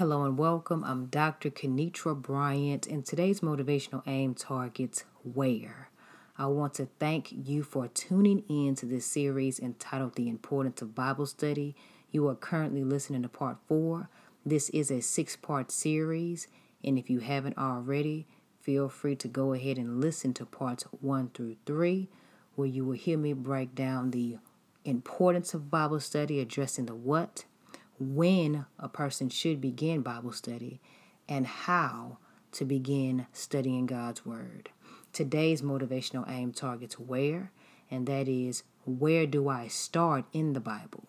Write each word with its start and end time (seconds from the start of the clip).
Hello 0.00 0.24
and 0.24 0.38
welcome. 0.38 0.82
I'm 0.82 1.08
Dr. 1.08 1.50
Kenitra 1.50 2.14
Bryant, 2.14 2.86
and 2.86 3.04
today's 3.04 3.40
motivational 3.40 4.02
aim 4.06 4.32
targets 4.32 5.04
where. 5.24 5.90
I 6.38 6.46
want 6.46 6.72
to 6.76 6.88
thank 6.98 7.28
you 7.30 7.62
for 7.62 7.86
tuning 7.86 8.42
in 8.48 8.76
to 8.76 8.86
this 8.86 9.04
series 9.04 9.60
entitled 9.60 10.14
The 10.14 10.30
Importance 10.30 10.80
of 10.80 10.94
Bible 10.94 11.26
Study. 11.26 11.76
You 12.10 12.26
are 12.28 12.34
currently 12.34 12.82
listening 12.82 13.20
to 13.24 13.28
part 13.28 13.58
four. 13.68 14.08
This 14.42 14.70
is 14.70 14.90
a 14.90 15.02
six 15.02 15.36
part 15.36 15.70
series, 15.70 16.48
and 16.82 16.98
if 16.98 17.10
you 17.10 17.18
haven't 17.18 17.58
already, 17.58 18.26
feel 18.58 18.88
free 18.88 19.16
to 19.16 19.28
go 19.28 19.52
ahead 19.52 19.76
and 19.76 20.00
listen 20.00 20.32
to 20.32 20.46
parts 20.46 20.84
one 21.02 21.28
through 21.28 21.56
three, 21.66 22.08
where 22.54 22.66
you 22.66 22.86
will 22.86 22.96
hear 22.96 23.18
me 23.18 23.34
break 23.34 23.74
down 23.74 24.12
the 24.12 24.38
importance 24.82 25.52
of 25.52 25.70
Bible 25.70 26.00
study, 26.00 26.40
addressing 26.40 26.86
the 26.86 26.94
what 26.94 27.44
when 28.00 28.64
a 28.78 28.88
person 28.88 29.28
should 29.28 29.60
begin 29.60 30.00
Bible 30.00 30.32
study 30.32 30.80
and 31.28 31.46
how 31.46 32.16
to 32.52 32.64
begin 32.64 33.26
studying 33.32 33.86
God's 33.86 34.24
Word. 34.24 34.70
Today's 35.12 35.60
motivational 35.60 36.28
aim 36.28 36.52
targets 36.52 36.98
where, 36.98 37.52
and 37.90 38.06
that 38.06 38.26
is 38.26 38.62
where 38.84 39.26
do 39.26 39.48
I 39.48 39.68
start 39.68 40.24
in 40.32 40.54
the 40.54 40.60
Bible? 40.60 41.04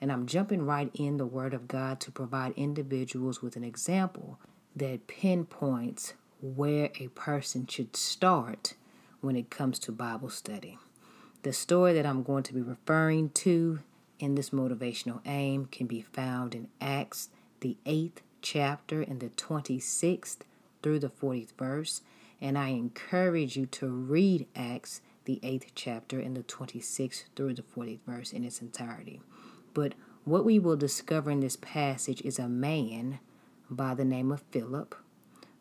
And 0.00 0.12
I'm 0.12 0.26
jumping 0.26 0.64
right 0.64 0.90
in 0.94 1.16
the 1.16 1.26
Word 1.26 1.52
of 1.52 1.66
God 1.66 1.98
to 2.00 2.12
provide 2.12 2.52
individuals 2.56 3.42
with 3.42 3.56
an 3.56 3.64
example 3.64 4.38
that 4.76 5.08
pinpoints 5.08 6.14
where 6.40 6.90
a 7.00 7.08
person 7.08 7.66
should 7.66 7.96
start 7.96 8.74
when 9.20 9.34
it 9.34 9.50
comes 9.50 9.80
to 9.80 9.92
Bible 9.92 10.30
study. 10.30 10.78
The 11.42 11.52
story 11.52 11.92
that 11.94 12.06
I'm 12.06 12.22
going 12.22 12.44
to 12.44 12.54
be 12.54 12.62
referring 12.62 13.30
to 13.30 13.80
in 14.18 14.34
this 14.34 14.50
motivational 14.50 15.20
aim 15.26 15.66
can 15.66 15.86
be 15.86 16.02
found 16.02 16.54
in 16.54 16.68
Acts, 16.80 17.28
the 17.60 17.76
8th 17.86 18.18
chapter, 18.42 19.02
and 19.02 19.20
the 19.20 19.28
26th 19.30 20.38
through 20.82 20.98
the 20.98 21.08
40th 21.08 21.52
verse. 21.58 22.02
And 22.40 22.56
I 22.56 22.68
encourage 22.68 23.56
you 23.56 23.66
to 23.66 23.88
read 23.88 24.46
Acts, 24.54 25.00
the 25.24 25.40
8th 25.42 25.68
chapter, 25.74 26.20
and 26.20 26.36
the 26.36 26.42
26th 26.42 27.24
through 27.34 27.54
the 27.54 27.62
40th 27.62 28.00
verse 28.06 28.32
in 28.32 28.44
its 28.44 28.60
entirety. 28.60 29.20
But 29.74 29.94
what 30.24 30.44
we 30.44 30.58
will 30.58 30.76
discover 30.76 31.30
in 31.30 31.40
this 31.40 31.56
passage 31.56 32.20
is 32.22 32.38
a 32.38 32.48
man 32.48 33.18
by 33.70 33.94
the 33.94 34.04
name 34.04 34.30
of 34.30 34.42
Philip, 34.50 34.94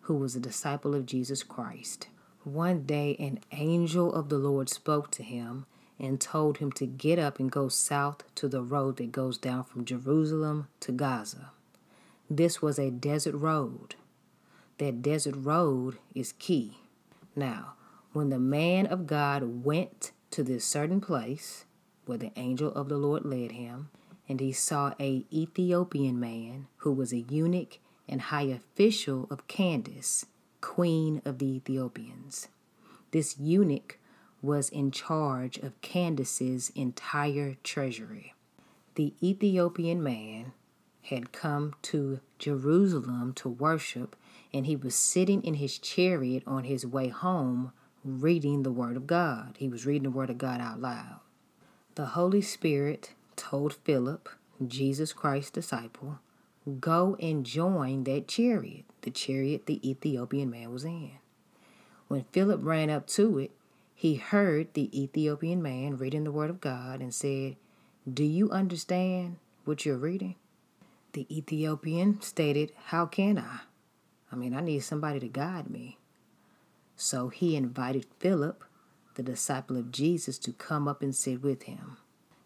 who 0.01 0.15
was 0.15 0.35
a 0.35 0.39
disciple 0.39 0.95
of 0.95 1.05
Jesus 1.05 1.43
Christ. 1.43 2.07
One 2.43 2.83
day, 2.83 3.15
an 3.19 3.39
angel 3.51 4.13
of 4.13 4.29
the 4.29 4.37
Lord 4.37 4.69
spoke 4.69 5.11
to 5.11 5.23
him 5.23 5.65
and 5.99 6.21
told 6.21 6.57
him 6.57 6.71
to 6.73 6.85
get 6.85 7.17
up 7.17 7.39
and 7.39 7.51
go 7.51 7.67
south 7.67 8.23
to 8.35 8.47
the 8.47 8.61
road 8.61 8.97
that 8.97 9.11
goes 9.11 9.37
down 9.37 9.63
from 9.63 9.85
Jerusalem 9.85 10.67
to 10.81 10.91
Gaza. 10.91 11.51
This 12.29 12.61
was 12.61 12.77
a 12.77 12.91
desert 12.91 13.35
road. 13.35 13.95
That 14.77 15.01
desert 15.01 15.35
road 15.37 15.97
is 16.13 16.33
key. 16.33 16.77
Now, 17.35 17.73
when 18.13 18.29
the 18.29 18.39
man 18.39 18.85
of 18.85 19.07
God 19.07 19.63
went 19.63 20.11
to 20.31 20.43
this 20.43 20.65
certain 20.65 21.01
place 21.01 21.65
where 22.05 22.17
the 22.17 22.31
angel 22.35 22.71
of 22.73 22.89
the 22.89 22.97
Lord 22.97 23.25
led 23.25 23.53
him, 23.53 23.89
and 24.29 24.39
he 24.39 24.51
saw 24.51 24.93
a 24.99 25.25
Ethiopian 25.31 26.19
man 26.19 26.67
who 26.77 26.91
was 26.91 27.13
a 27.13 27.19
eunuch 27.19 27.79
and 28.07 28.23
high 28.23 28.43
official 28.43 29.27
of 29.29 29.47
Candace, 29.47 30.25
queen 30.61 31.21
of 31.25 31.39
the 31.39 31.45
Ethiopians. 31.45 32.47
This 33.11 33.37
eunuch 33.39 33.96
was 34.41 34.69
in 34.69 34.91
charge 34.91 35.57
of 35.57 35.79
Candace's 35.81 36.71
entire 36.75 37.55
treasury. 37.63 38.33
The 38.95 39.13
Ethiopian 39.21 40.01
man 40.01 40.53
had 41.03 41.31
come 41.31 41.73
to 41.83 42.19
Jerusalem 42.37 43.33
to 43.35 43.49
worship, 43.49 44.15
and 44.53 44.65
he 44.65 44.75
was 44.75 44.95
sitting 44.95 45.43
in 45.43 45.55
his 45.55 45.77
chariot 45.77 46.43
on 46.45 46.65
his 46.65 46.85
way 46.85 47.07
home 47.07 47.71
reading 48.03 48.63
the 48.63 48.71
Word 48.71 48.97
of 48.97 49.07
God. 49.07 49.55
He 49.57 49.69
was 49.69 49.85
reading 49.85 50.03
the 50.03 50.09
Word 50.09 50.29
of 50.29 50.37
God 50.37 50.61
out 50.61 50.79
loud. 50.81 51.19
The 51.95 52.07
Holy 52.07 52.41
Spirit 52.41 53.13
told 53.35 53.73
Philip, 53.73 54.29
Jesus 54.65 55.13
Christ's 55.13 55.51
disciple, 55.51 56.19
go 56.79 57.15
and 57.19 57.45
join 57.45 58.03
that 58.03 58.27
chariot, 58.27 58.85
the 59.01 59.11
chariot 59.11 59.65
the 59.65 59.89
Ethiopian 59.89 60.49
man 60.49 60.71
was 60.71 60.83
in. 60.83 61.11
When 62.07 62.25
Philip 62.31 62.61
ran 62.63 62.89
up 62.89 63.07
to 63.07 63.39
it, 63.39 63.51
he 63.99 64.13
heard 64.13 64.75
the 64.75 65.01
Ethiopian 65.01 65.59
man 65.59 65.97
reading 65.97 66.23
the 66.23 66.31
Word 66.31 66.51
of 66.51 66.61
God 66.61 67.01
and 67.01 67.11
said, 67.11 67.55
Do 68.07 68.23
you 68.23 68.51
understand 68.51 69.37
what 69.65 69.87
you're 69.87 69.97
reading? 69.97 70.35
The 71.13 71.25
Ethiopian 71.35 72.21
stated, 72.21 72.73
How 72.85 73.07
can 73.07 73.39
I? 73.39 73.61
I 74.31 74.35
mean, 74.35 74.53
I 74.53 74.61
need 74.61 74.81
somebody 74.81 75.19
to 75.21 75.27
guide 75.27 75.71
me. 75.71 75.97
So 76.95 77.29
he 77.29 77.55
invited 77.55 78.05
Philip, 78.19 78.63
the 79.15 79.23
disciple 79.23 79.75
of 79.75 79.91
Jesus, 79.91 80.37
to 80.39 80.51
come 80.53 80.87
up 80.87 81.01
and 81.01 81.15
sit 81.15 81.41
with 81.41 81.63
him. 81.63 81.97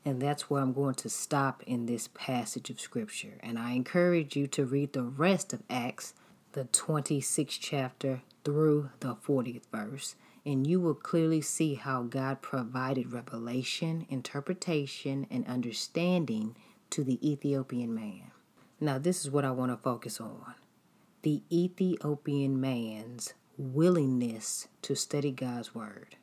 And 0.05 0.21
that's 0.21 0.49
where 0.49 0.61
I'm 0.61 0.71
going 0.71 0.95
to 0.95 1.09
stop 1.09 1.63
in 1.67 1.85
this 1.85 2.07
passage 2.13 2.69
of 2.69 2.79
Scripture. 2.79 3.39
And 3.41 3.59
I 3.59 3.71
encourage 3.71 4.37
you 4.37 4.47
to 4.47 4.63
read 4.63 4.93
the 4.93 5.03
rest 5.03 5.51
of 5.51 5.63
Acts, 5.69 6.13
the 6.53 6.63
26th 6.63 7.57
chapter 7.59 8.21
through 8.45 8.91
the 9.01 9.15
40th 9.15 9.63
verse 9.69 10.15
and 10.45 10.65
you 10.65 10.79
will 10.79 10.95
clearly 10.95 11.41
see 11.41 11.75
how 11.75 12.03
God 12.03 12.41
provided 12.41 13.11
revelation, 13.11 14.05
interpretation, 14.09 15.27
and 15.29 15.45
understanding 15.47 16.55
to 16.89 17.03
the 17.03 17.19
Ethiopian 17.27 17.93
man. 17.93 18.31
Now, 18.79 18.97
this 18.97 19.21
is 19.21 19.29
what 19.29 19.45
I 19.45 19.51
want 19.51 19.71
to 19.71 19.77
focus 19.77 20.19
on 20.19 20.55
the 21.21 21.43
Ethiopian 21.51 22.59
man's 22.59 23.35
willingness 23.57 24.67
to 24.81 24.95
study 24.95 25.31
God's 25.31 25.75
Word. 25.75 26.15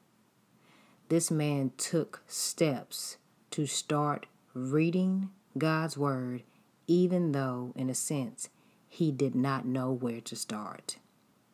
This 1.08 1.30
man 1.30 1.70
took 1.76 2.22
steps 2.26 3.16
to 3.52 3.66
start 3.66 4.26
reading 4.54 5.30
God's 5.56 5.96
Word, 5.96 6.42
even 6.88 7.32
though, 7.32 7.72
in 7.76 7.88
a 7.88 7.94
sense, 7.94 8.48
he 8.88 9.12
did 9.12 9.34
not 9.36 9.64
know 9.64 9.92
where 9.92 10.20
to 10.22 10.34
start. 10.34 10.96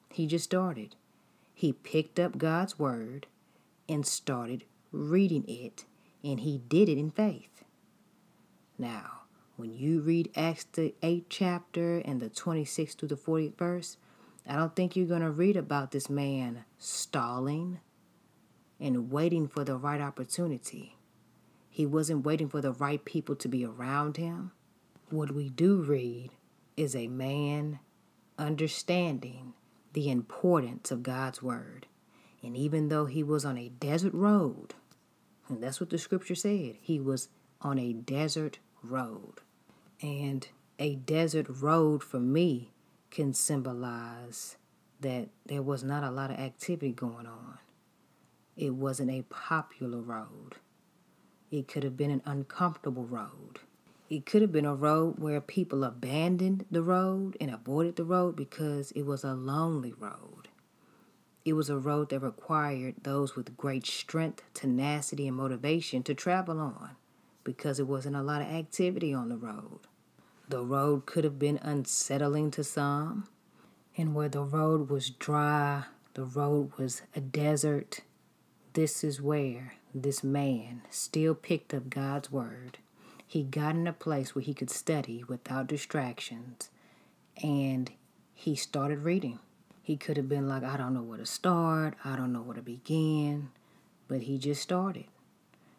He 0.09 0.27
just 0.27 0.45
started. 0.45 0.97
He 1.65 1.73
picked 1.73 2.21
up 2.21 2.37
God's 2.37 2.79
word 2.79 3.27
and 3.89 4.05
started 4.05 4.65
reading 4.93 5.49
it, 5.49 5.87
and 6.23 6.41
he 6.41 6.59
did 6.59 6.91
it 6.91 6.99
in 6.99 7.11
faith. 7.11 7.65
Now, 8.77 9.23
when 9.57 9.73
you 9.73 10.01
read 10.03 10.31
Acts 10.37 10.65
the 10.65 10.95
8th 11.03 11.25
chapter 11.31 12.03
and 12.05 12.21
the 12.21 12.29
26th 12.29 12.99
to 12.99 13.07
the 13.07 13.17
40th 13.17 13.57
verse, 13.57 13.97
I 14.47 14.57
don't 14.57 14.77
think 14.77 14.95
you're 14.95 15.07
going 15.07 15.23
to 15.23 15.31
read 15.31 15.57
about 15.57 15.93
this 15.93 16.11
man 16.11 16.67
stalling 16.77 17.81
and 18.79 19.11
waiting 19.11 19.49
for 19.49 19.65
the 19.65 19.79
right 19.79 20.03
opportunity. 20.03 20.99
He 21.71 21.87
wasn't 21.87 22.27
waiting 22.27 22.51
for 22.51 22.61
the 22.61 22.73
right 22.73 23.03
people 23.03 23.37
to 23.37 23.49
be 23.49 23.65
around 23.65 24.19
him. 24.19 24.53
What 25.09 25.33
we 25.33 25.49
do 25.49 25.81
read 25.81 26.29
is 26.77 26.95
a 26.95 27.09
man 27.09 27.79
understanding 28.39 29.55
the 29.95 30.11
importance 30.11 30.91
of 30.91 31.03
God's 31.03 31.43
Word. 31.43 31.87
And 32.43 32.57
even 32.57 32.89
though 32.89 33.07
he 33.07 33.23
was 33.23 33.45
on 33.45 33.57
a 33.57 33.71
desert 33.71 34.13
road, 34.13 34.75
and 35.49 35.63
that's 35.63 35.81
what 35.81 35.91
the 35.91 35.99
scripture 35.99 36.35
said, 36.35 36.77
he 36.81 37.01
was 37.01 37.29
on 37.63 37.79
a 37.79 37.93
desert 37.95 38.59
road. 38.83 39.41
And 40.03 40.47
a 40.79 40.97
desert 40.97 41.47
road 41.49 42.03
for 42.03 42.21
me 42.21 42.73
can 43.11 43.33
symbolize 43.33 44.57
that 45.01 45.29
there 45.47 45.63
was 45.63 45.83
not 45.83 46.03
a 46.05 46.11
lot 46.11 46.31
of 46.31 46.39
activity 46.39 46.93
going 46.93 47.27
on. 47.27 47.59
It 48.57 48.75
wasn't 48.75 49.11
a 49.11 49.23
popular 49.23 50.01
road. 50.01 50.57
It 51.51 51.69
could 51.69 51.85
have 51.85 51.97
been 51.97 52.11
an 52.11 52.23
uncomfortable 52.25 53.05
road. 53.05 53.61
It 54.11 54.27
could 54.27 54.43
have 54.43 54.53
been 54.53 54.67
a 54.67 54.75
road 54.75 55.19
where 55.19 55.41
people 55.41 55.83
abandoned 55.83 56.67
the 56.71 56.83
road 56.83 57.39
and 57.41 57.51
avoided 57.51 57.97
the 57.97 58.05
road 58.05 58.37
because 58.37 58.91
it 58.93 59.03
was 59.03 59.25
a 59.25 59.33
lonely 59.33 59.95
road. 59.95 60.49
It 61.45 61.55
was 61.55 61.71
a 61.71 61.79
road 61.79 62.11
that 62.11 62.21
required 62.21 62.97
those 63.03 63.35
with 63.35 63.57
great 63.57 63.87
strength, 63.87 64.43
tenacity, 64.53 65.27
and 65.27 65.37
motivation 65.37 66.03
to 66.03 66.15
travel 66.15 66.61
on 66.61 66.97
because 67.45 67.79
there 67.79 67.87
wasn't 67.87 68.17
a 68.17 68.23
lot 68.23 68.43
of 68.43 68.49
activity 68.49 69.15
on 69.15 69.31
the 69.31 69.37
road. 69.37 69.81
The 70.49 70.63
road 70.63 71.07
could 71.07 71.25
have 71.25 71.39
been 71.39 71.59
unsettling 71.63 72.51
to 72.53 72.65
some, 72.65 73.29
and 73.97 74.15
where 74.15 74.29
the 74.29 74.43
road 74.43 74.91
was 74.91 75.09
dry, 75.09 75.85
the 76.13 76.25
road 76.25 76.73
was 76.77 77.03
a 77.17 77.21
desert. 77.21 78.01
This 78.75 79.03
is 79.03 79.23
where 79.23 79.75
this 79.95 80.23
man 80.23 80.83
still 80.91 81.35
picked 81.35 81.73
up 81.73 81.89
God's 81.89 82.31
word 82.31 82.79
he 83.27 83.43
got 83.43 83.75
in 83.75 83.87
a 83.87 83.93
place 83.93 84.35
where 84.35 84.43
he 84.43 84.55
could 84.55 84.71
study 84.71 85.25
without 85.27 85.67
distractions 85.67 86.71
and 87.43 87.91
he 88.35 88.55
started 88.55 89.01
reading. 89.01 89.39
He 89.83 89.97
could 89.97 90.17
have 90.17 90.29
been 90.29 90.49
like, 90.49 90.63
I 90.63 90.77
don't 90.77 90.95
know 90.95 91.03
where 91.03 91.19
to 91.19 91.27
start, 91.27 91.95
I 92.05 92.17
don't 92.17 92.33
know 92.33 92.43
where 92.43 92.57
to 92.57 92.63
begin, 92.63 93.51
but 94.09 94.23
he 94.23 94.39
just 94.39 94.63
started. 94.63 95.07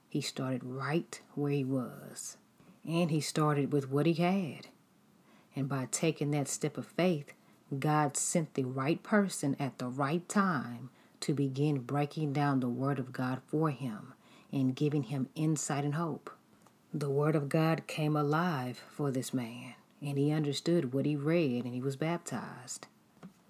He 0.09 0.21
started 0.21 0.63
right 0.63 1.19
where 1.33 1.51
he 1.51 1.63
was, 1.63 2.38
and 2.88 3.12
he 3.12 3.19
started 3.19 3.74
with 3.74 3.89
what 3.89 4.06
he 4.06 4.13
had. 4.13 4.68
And 5.56 5.68
by 5.68 5.88
taking 5.91 6.31
that 6.31 6.48
step 6.48 6.77
of 6.77 6.86
faith, 6.86 7.33
God 7.80 8.15
sent 8.15 8.53
the 8.53 8.63
right 8.63 9.01
person 9.01 9.56
at 9.59 9.77
the 9.77 9.88
right 9.88 10.27
time 10.30 10.89
to 11.21 11.33
begin 11.33 11.80
breaking 11.80 12.33
down 12.33 12.59
the 12.59 12.69
Word 12.69 13.00
of 13.00 13.12
God 13.12 13.41
for 13.48 13.71
him 13.71 14.13
and 14.51 14.75
giving 14.75 15.03
him 15.03 15.30
insight 15.36 15.83
and 15.83 15.95
hope. 15.95 16.30
The 16.97 17.09
Word 17.09 17.36
of 17.36 17.50
God 17.50 17.88
came 17.88 18.15
alive 18.15 18.81
for 18.89 19.12
this 19.12 19.33
man, 19.33 19.74
and 20.01 20.18
he 20.18 20.31
understood 20.31 20.94
what 20.94 21.06
he 21.06 21.18
read 21.18 21.65
and 21.65 21.74
he 21.74 21.81
was 21.81 21.97
baptized. 21.97 22.88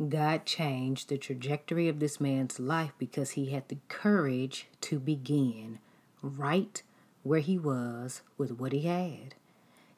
God 0.09 0.47
changed 0.47 1.09
the 1.09 1.19
trajectory 1.19 1.87
of 1.87 1.99
this 1.99 2.19
man's 2.19 2.59
life 2.59 2.93
because 2.97 3.31
he 3.31 3.51
had 3.51 3.69
the 3.69 3.77
courage 3.87 4.65
to 4.81 4.97
begin 4.97 5.77
right 6.23 6.81
where 7.21 7.39
he 7.39 7.55
was 7.55 8.23
with 8.35 8.53
what 8.53 8.71
he 8.71 8.81
had. 8.81 9.35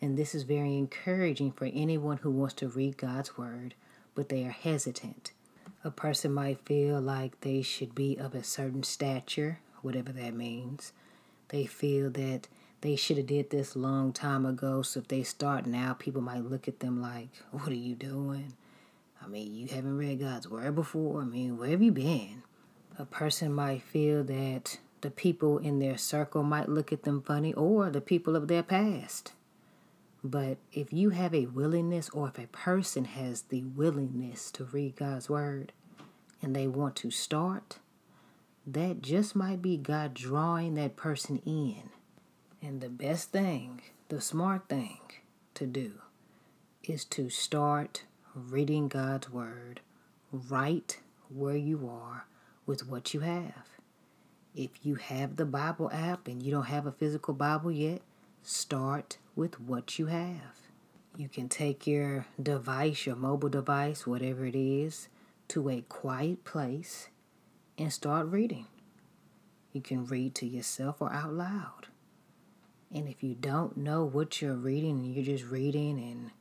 And 0.02 0.18
this 0.18 0.36
is 0.36 0.44
very 0.44 0.78
encouraging 0.78 1.54
for 1.54 1.70
anyone 1.74 2.18
who 2.18 2.32
wants 2.32 2.56
to 2.56 2.68
read 2.68 2.98
God's 2.98 3.38
Word, 3.38 3.76
but 4.14 4.28
they 4.28 4.44
are 4.44 4.52
hesitant. 4.52 5.32
A 5.86 5.90
person 5.90 6.34
might 6.34 6.66
feel 6.66 7.00
like 7.00 7.40
they 7.40 7.62
should 7.62 7.96
be 7.96 8.18
of 8.18 8.36
a 8.36 8.44
certain 8.44 8.84
stature, 8.84 9.60
whatever 9.82 10.12
that 10.12 10.34
means. 10.34 10.92
They 11.48 11.66
feel 11.66 12.10
that 12.10 12.50
they 12.82 12.96
should 12.96 13.18
have 13.18 13.28
did 13.28 13.50
this 13.50 13.76
long 13.76 14.14
time 14.14 14.46
ago, 14.46 14.82
so 14.82 15.00
if 15.00 15.08
they 15.08 15.24
start 15.24 15.66
now, 15.66 15.94
people 15.94 16.22
might 16.22 16.46
look 16.46 16.68
at 16.68 16.80
them 16.80 17.02
like, 17.02 17.30
"What 17.52 17.70
are 17.70 17.74
you 17.74 17.96
doing?" 17.96 18.54
I 19.22 19.28
mean, 19.28 19.56
you 19.56 19.68
haven't 19.68 19.98
read 19.98 20.20
God's 20.20 20.50
word 20.50 20.76
before. 20.76 21.22
I 21.22 21.26
mean, 21.26 21.58
where 21.58 21.72
have 21.72 21.82
you 21.82 21.92
been? 21.92 22.44
A 23.00 23.06
person 23.06 23.54
might 23.54 23.82
feel 23.82 24.24
that 24.24 24.80
the 25.02 25.12
people 25.12 25.58
in 25.58 25.80
their 25.80 25.98
circle 25.98 26.44
might 26.44 26.70
look 26.70 26.94
at 26.94 27.04
them 27.04 27.22
funny, 27.22 27.54
or 27.54 27.90
the 27.90 28.02
people 28.02 28.36
of 28.36 28.48
their 28.48 28.64
past. 28.64 29.34
But 30.24 30.58
if 30.74 30.92
you 30.92 31.12
have 31.12 31.34
a 31.34 31.46
willingness, 31.46 32.10
or 32.10 32.28
if 32.28 32.40
a 32.40 32.48
person 32.48 33.06
has 33.06 33.44
the 33.44 33.64
willingness 33.64 34.50
to 34.52 34.66
read 34.66 34.96
God's 34.96 35.30
word 35.30 35.74
and 36.42 36.56
they 36.56 36.68
want 36.68 36.96
to 36.98 37.12
start, 37.12 37.80
that 38.66 39.02
just 39.02 39.36
might 39.36 39.62
be 39.62 39.78
God 39.78 40.14
drawing 40.14 40.74
that 40.76 40.96
person 40.96 41.38
in. 41.46 41.92
And 42.62 42.82
the 42.82 42.90
best 42.90 43.32
thing, 43.32 43.82
the 44.10 44.22
smart 44.22 44.68
thing 44.68 45.00
to 45.54 45.66
do, 45.66 45.94
is 46.84 47.06
to 47.06 47.30
start 47.30 48.04
reading 48.34 48.88
God's 48.88 49.32
word 49.32 49.82
right 50.32 50.98
where 51.30 51.56
you 51.56 51.90
are 51.90 52.26
with 52.66 52.88
what 52.88 53.14
you 53.14 53.22
have. 53.22 53.68
If 54.56 54.72
you 54.84 54.96
have 54.96 55.36
the 55.36 55.46
Bible 55.46 55.90
app 55.94 56.28
and 56.28 56.42
you 56.42 56.52
don't 56.52 56.64
have 56.64 56.88
a 56.88 56.92
physical 56.92 57.34
Bible 57.34 57.72
yet, 57.72 58.02
start 58.42 59.18
with 59.36 59.60
what 59.60 60.00
you 60.00 60.08
have. 60.08 60.68
You 61.16 61.30
can 61.30 61.50
take 61.50 61.86
your 61.86 62.26
device, 62.42 63.06
your 63.06 63.16
mobile 63.16 63.50
device, 63.50 64.08
whatever 64.08 64.46
it 64.46 64.56
is, 64.56 65.10
to 65.50 65.70
a 65.70 65.82
quiet 65.82 66.44
place 66.44 67.10
and 67.78 67.94
start 67.94 68.28
reading. 68.28 68.66
You 69.74 69.82
can 69.82 70.06
read 70.06 70.34
to 70.36 70.48
yourself 70.48 71.02
or 71.02 71.12
out 71.14 71.34
loud. 71.34 71.88
And 72.94 73.08
if 73.08 73.22
you 73.22 73.36
don't 73.36 73.78
know 73.78 74.04
what 74.06 74.42
you're 74.42 74.56
reading 74.56 74.92
and 75.00 75.14
you're 75.14 75.26
just 75.26 75.46
reading 75.46 76.00
and 76.00 76.32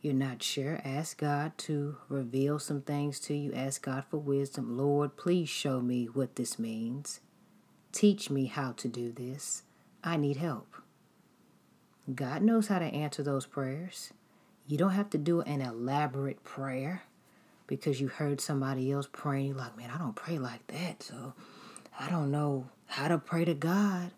you're 0.00 0.14
not 0.14 0.42
sure, 0.42 0.80
ask 0.84 1.18
God 1.18 1.56
to 1.58 1.96
reveal 2.08 2.58
some 2.58 2.80
things 2.80 3.20
to 3.20 3.34
you. 3.34 3.52
Ask 3.52 3.82
God 3.82 4.04
for 4.10 4.16
wisdom. 4.16 4.78
Lord, 4.78 5.16
please 5.16 5.48
show 5.48 5.80
me 5.80 6.06
what 6.06 6.36
this 6.36 6.58
means. 6.58 7.20
Teach 7.92 8.30
me 8.30 8.46
how 8.46 8.72
to 8.72 8.88
do 8.88 9.12
this. 9.12 9.64
I 10.02 10.16
need 10.16 10.38
help. 10.38 10.74
God 12.14 12.42
knows 12.42 12.68
how 12.68 12.78
to 12.78 12.86
answer 12.86 13.22
those 13.22 13.46
prayers. 13.46 14.12
You 14.66 14.78
don't 14.78 14.90
have 14.90 15.10
to 15.10 15.18
do 15.18 15.42
an 15.42 15.60
elaborate 15.60 16.44
prayer 16.44 17.02
because 17.66 18.00
you 18.00 18.08
heard 18.08 18.40
somebody 18.40 18.90
else 18.90 19.08
praying. 19.12 19.48
You're 19.48 19.56
like, 19.56 19.76
man, 19.76 19.90
I 19.94 19.98
don't 19.98 20.16
pray 20.16 20.38
like 20.38 20.66
that. 20.68 21.02
So 21.02 21.34
I 21.98 22.08
don't 22.08 22.30
know 22.30 22.68
how 22.86 23.08
to 23.08 23.18
pray 23.18 23.44
to 23.44 23.54
God 23.54 24.12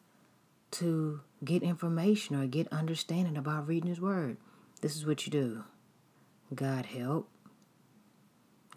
to 0.73 1.21
get 1.45 1.63
information 1.63 2.37
or 2.37 2.47
get 2.47 2.73
understanding 2.73 3.37
about 3.37 3.69
reading 3.69 3.89
His 3.89 4.01
Word. 4.01 4.37
This 4.81 4.97
is 4.97 5.07
what 5.07 5.27
you 5.27 5.33
do 5.33 5.65
God 6.55 6.87
help. 6.87 7.29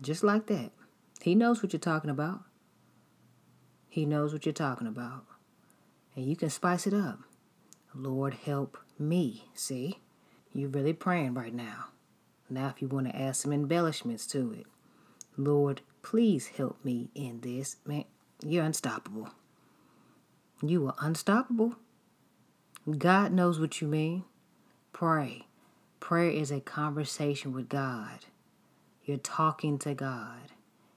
Just 0.02 0.24
like 0.24 0.48
that. 0.48 0.72
He 1.22 1.36
knows 1.36 1.64
what 1.64 1.74
you're 1.74 1.80
talking 1.80 2.10
about. 2.10 2.42
He 3.88 4.06
knows 4.06 4.34
what 4.34 4.46
you're 4.46 4.54
talking 4.54 4.88
about. 4.88 5.26
And 6.16 6.26
you 6.26 6.36
can 6.36 6.50
spice 6.50 6.86
it 6.86 6.94
up. 6.94 7.20
Lord, 7.94 8.34
help 8.34 8.78
me. 9.00 9.46
See? 9.54 10.00
You're 10.54 10.70
really 10.70 10.94
praying 10.94 11.34
right 11.34 11.54
now. 11.54 11.86
Now, 12.50 12.68
if 12.68 12.82
you 12.82 12.88
want 12.88 13.08
to 13.08 13.16
add 13.16 13.36
some 13.36 13.52
embellishments 13.52 14.28
to 14.28 14.54
it, 14.54 14.68
Lord, 15.38 15.82
please 16.02 16.48
help 16.48 16.84
me 16.84 17.10
in 17.16 17.42
this. 17.42 17.78
Man, 17.86 18.06
you're 18.44 18.64
unstoppable. 18.64 19.30
You 20.62 20.88
are 20.88 20.96
unstoppable. 21.00 21.76
God 22.88 23.32
knows 23.32 23.60
what 23.60 23.82
you 23.82 23.88
mean. 23.88 24.26
Pray. 24.94 25.48
Prayer 26.00 26.30
is 26.30 26.52
a 26.52 26.60
conversation 26.60 27.52
with 27.52 27.68
God. 27.68 28.26
You're 29.04 29.18
talking 29.18 29.80
to 29.80 29.96
God. 29.96 30.52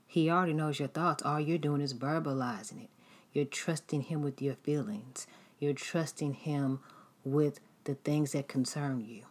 He 0.07 0.31
already 0.31 0.53
knows 0.53 0.79
your 0.79 0.89
thoughts. 0.89 1.23
All 1.23 1.41
you're 1.41 1.57
doing 1.57 1.81
is 1.81 1.95
verbalizing 1.95 2.85
it. 2.85 2.91
You're 3.33 3.47
trusting 3.47 4.03
Him 4.03 4.21
with 4.21 4.43
your 4.43 4.57
feelings. 4.57 5.27
You're 5.59 5.73
trusting 5.73 6.35
Him 6.35 6.81
with 7.25 7.61
the 7.85 7.95
things 7.95 8.33
that 8.33 8.49
concern 8.49 9.01
you. 9.01 9.23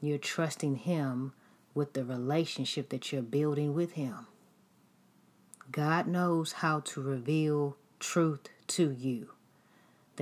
You're 0.00 0.18
trusting 0.18 0.76
Him 0.76 1.32
with 1.74 1.94
the 1.94 2.04
relationship 2.04 2.90
that 2.90 3.12
you're 3.12 3.22
building 3.22 3.72
with 3.72 3.92
Him. 3.92 4.26
God 5.70 6.06
knows 6.06 6.52
how 6.52 6.80
to 6.80 7.00
reveal 7.00 7.76
truth 7.98 8.48
to 8.68 8.90
you. 8.90 9.30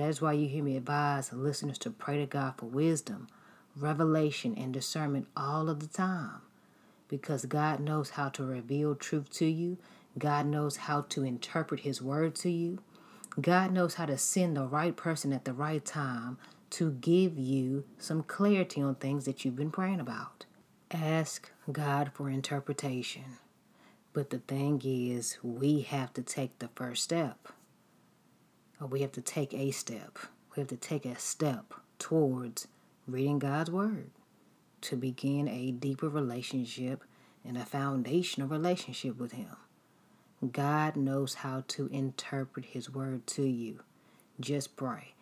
That 0.01 0.09
is 0.09 0.19
why 0.19 0.33
you 0.33 0.47
hear 0.47 0.63
me 0.63 0.77
advise 0.77 1.31
listeners 1.31 1.77
to 1.77 1.91
pray 1.91 2.17
to 2.17 2.25
God 2.25 2.55
for 2.57 2.65
wisdom, 2.65 3.27
revelation, 3.75 4.55
and 4.57 4.73
discernment 4.73 5.27
all 5.37 5.69
of 5.69 5.79
the 5.79 5.85
time. 5.85 6.41
Because 7.07 7.45
God 7.45 7.79
knows 7.79 8.09
how 8.09 8.29
to 8.29 8.43
reveal 8.43 8.95
truth 8.95 9.29
to 9.33 9.45
you, 9.45 9.77
God 10.17 10.47
knows 10.47 10.77
how 10.77 11.01
to 11.09 11.23
interpret 11.23 11.81
His 11.81 12.01
word 12.01 12.33
to 12.37 12.49
you, 12.49 12.79
God 13.39 13.71
knows 13.71 13.93
how 13.93 14.07
to 14.07 14.17
send 14.17 14.57
the 14.57 14.65
right 14.65 14.95
person 14.95 15.31
at 15.31 15.45
the 15.45 15.53
right 15.53 15.85
time 15.85 16.39
to 16.71 16.93
give 16.93 17.37
you 17.37 17.83
some 17.99 18.23
clarity 18.23 18.81
on 18.81 18.95
things 18.95 19.25
that 19.25 19.45
you've 19.45 19.55
been 19.55 19.69
praying 19.69 19.99
about. 19.99 20.45
Ask 20.89 21.51
God 21.71 22.09
for 22.15 22.27
interpretation. 22.27 23.37
But 24.13 24.31
the 24.31 24.39
thing 24.39 24.81
is, 24.83 25.37
we 25.43 25.81
have 25.81 26.11
to 26.15 26.23
take 26.23 26.57
the 26.57 26.69
first 26.69 27.03
step. 27.03 27.49
We 28.89 29.01
have 29.01 29.11
to 29.13 29.21
take 29.21 29.53
a 29.53 29.69
step. 29.71 30.17
We 30.55 30.61
have 30.61 30.69
to 30.69 30.75
take 30.75 31.05
a 31.05 31.17
step 31.19 31.73
towards 31.99 32.67
reading 33.07 33.37
God's 33.37 33.69
Word 33.69 34.09
to 34.81 34.95
begin 34.95 35.47
a 35.47 35.71
deeper 35.71 36.09
relationship 36.09 37.03
and 37.45 37.57
a 37.57 37.65
foundational 37.65 38.47
relationship 38.47 39.19
with 39.19 39.33
Him. 39.33 39.55
God 40.51 40.95
knows 40.95 41.35
how 41.35 41.63
to 41.69 41.87
interpret 41.87 42.65
His 42.65 42.89
Word 42.89 43.27
to 43.27 43.43
you. 43.43 43.81
Just 44.39 44.75
pray. 44.75 45.13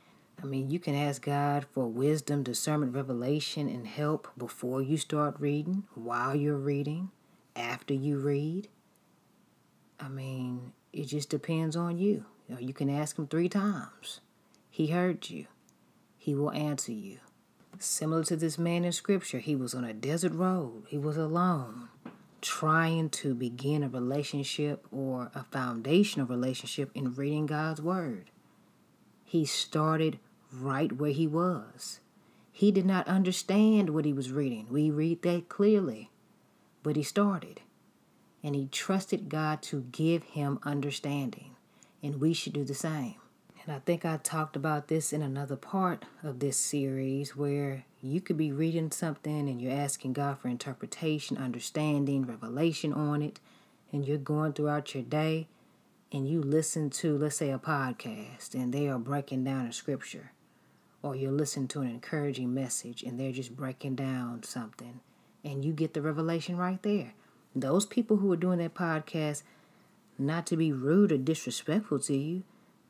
I 0.41 0.45
mean, 0.45 0.69
you 0.69 0.79
can 0.79 0.95
ask 0.95 1.21
God 1.21 1.65
for 1.73 1.85
wisdom, 1.85 2.43
discernment, 2.43 2.95
revelation, 2.95 3.67
and 3.67 3.85
help 3.85 4.29
before 4.37 4.81
you 4.81 4.95
start 4.95 5.35
reading, 5.37 5.83
while 5.95 6.33
you're 6.33 6.55
reading, 6.55 7.11
after 7.57 7.93
you 7.93 8.19
read. 8.19 8.69
I 9.99 10.07
mean, 10.07 10.71
it 10.93 11.05
just 11.05 11.29
depends 11.29 11.75
on 11.75 11.97
you. 11.97 12.23
You, 12.49 12.57
you 12.59 12.73
can 12.73 12.89
ask 12.89 13.17
him 13.17 13.27
three 13.27 13.49
times. 13.49 14.21
He 14.69 14.87
heard 14.87 15.29
you. 15.29 15.45
He 16.17 16.35
will 16.35 16.51
answer 16.51 16.91
you. 16.91 17.19
Similar 17.77 18.23
to 18.25 18.35
this 18.35 18.57
man 18.57 18.83
in 18.83 18.91
scripture, 18.91 19.39
he 19.39 19.55
was 19.55 19.73
on 19.73 19.83
a 19.83 19.93
desert 19.93 20.33
road. 20.33 20.83
He 20.87 20.97
was 20.97 21.15
alone, 21.15 21.87
trying 22.41 23.09
to 23.11 23.33
begin 23.33 23.83
a 23.83 23.89
relationship 23.89 24.85
or 24.91 25.31
a 25.33 25.45
foundational 25.45 26.27
relationship 26.27 26.91
in 26.93 27.13
reading 27.13 27.45
God's 27.45 27.81
word. 27.81 28.31
He 29.23 29.45
started 29.45 30.19
right 30.51 30.91
where 30.91 31.11
he 31.11 31.27
was. 31.27 31.99
He 32.51 32.71
did 32.71 32.85
not 32.85 33.07
understand 33.07 33.91
what 33.91 34.03
he 34.03 34.11
was 34.11 34.31
reading. 34.31 34.67
We 34.69 34.89
read 34.89 35.21
that 35.21 35.47
clearly. 35.47 36.09
But 36.83 36.95
he 36.95 37.03
started 37.03 37.61
and 38.43 38.55
he 38.55 38.67
trusted 38.67 39.29
God 39.29 39.61
to 39.63 39.85
give 39.91 40.23
him 40.23 40.59
understanding. 40.63 41.55
And 42.01 42.21
we 42.21 42.33
should 42.33 42.53
do 42.53 42.63
the 42.63 42.73
same. 42.73 43.15
And 43.63 43.75
I 43.75 43.79
think 43.79 44.05
I 44.05 44.17
talked 44.17 44.55
about 44.55 44.87
this 44.87 45.11
in 45.11 45.21
another 45.21 45.55
part 45.55 46.05
of 46.23 46.39
this 46.39 46.57
series 46.57 47.35
where 47.35 47.83
you 48.01 48.21
could 48.21 48.37
be 48.37 48.51
reading 48.51 48.91
something 48.91 49.49
and 49.49 49.61
you're 49.61 49.73
asking 49.73 50.13
God 50.13 50.39
for 50.39 50.47
interpretation, 50.47 51.37
understanding, 51.37 52.25
revelation 52.25 52.93
on 52.93 53.21
it, 53.21 53.39
and 53.91 54.07
you're 54.07 54.17
going 54.17 54.53
throughout 54.53 54.93
your 54.93 55.03
day 55.03 55.47
and 56.11 56.27
you 56.27 56.41
listen 56.41 56.89
to, 56.89 57.17
let's 57.17 57.35
say, 57.35 57.51
a 57.51 57.59
podcast 57.59 58.53
and 58.53 58.73
they 58.73 58.87
are 58.87 58.97
breaking 58.97 59.43
down 59.43 59.65
a 59.65 59.73
scripture, 59.73 60.31
or 61.03 61.15
you're 61.15 61.31
listening 61.31 61.67
to 61.67 61.81
an 61.81 61.89
encouraging 61.89 62.53
message 62.53 63.03
and 63.03 63.19
they're 63.19 63.31
just 63.31 63.55
breaking 63.55 63.95
down 63.95 64.41
something 64.43 65.01
and 65.43 65.63
you 65.63 65.73
get 65.73 65.93
the 65.93 66.01
revelation 66.01 66.57
right 66.57 66.81
there. 66.83 67.13
Those 67.55 67.85
people 67.85 68.17
who 68.17 68.31
are 68.31 68.37
doing 68.37 68.59
that 68.59 68.73
podcast, 68.73 69.43
not 70.19 70.45
to 70.47 70.57
be 70.57 70.71
rude 70.71 71.11
or 71.11 71.17
disrespectful 71.17 71.99
to 71.99 72.15
you, 72.15 72.43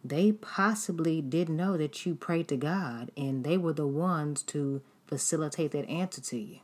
they 0.03 0.31
possibly 0.31 1.21
didn't 1.21 1.57
know 1.57 1.77
that 1.77 2.05
you 2.05 2.15
prayed 2.15 2.48
to 2.50 2.57
God 2.57 3.12
and 3.17 3.43
they 3.43 3.57
were 3.57 3.74
the 3.74 3.88
ones 3.88 4.41
to 4.43 4.81
facilitate 5.07 5.71
that 5.71 5.88
answer 5.89 6.21
to 6.21 6.38
you. 6.38 6.59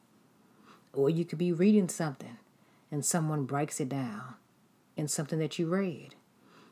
Or 0.93 1.10
you 1.10 1.25
could 1.25 1.38
be 1.38 1.51
reading 1.51 1.89
something 1.89 2.38
and 2.91 3.05
someone 3.05 3.45
breaks 3.45 3.79
it 3.79 3.89
down 3.89 4.36
in 4.95 5.07
something 5.07 5.39
that 5.39 5.60
you 5.60 5.67
read. 5.67 6.15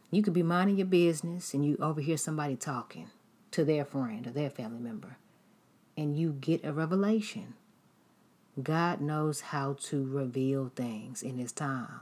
You 0.09 0.21
could 0.21 0.33
be 0.33 0.43
minding 0.43 0.77
your 0.77 0.88
business 0.88 1.53
and 1.53 1.65
you 1.65 1.77
overhear 1.81 2.17
somebody 2.17 2.55
talking 2.55 3.09
to 3.51 3.65
their 3.65 3.83
friend 3.83 4.25
or 4.27 4.31
their 4.31 4.50
family 4.50 4.79
member 4.79 5.17
and 5.97 6.17
you 6.17 6.31
get 6.31 6.63
a 6.63 6.73
revelation. 6.73 7.55
God 8.62 9.01
knows 9.01 9.41
how 9.41 9.77
to 9.81 10.05
reveal 10.05 10.71
things 10.75 11.23
in 11.23 11.38
His 11.38 11.51
time. 11.51 12.01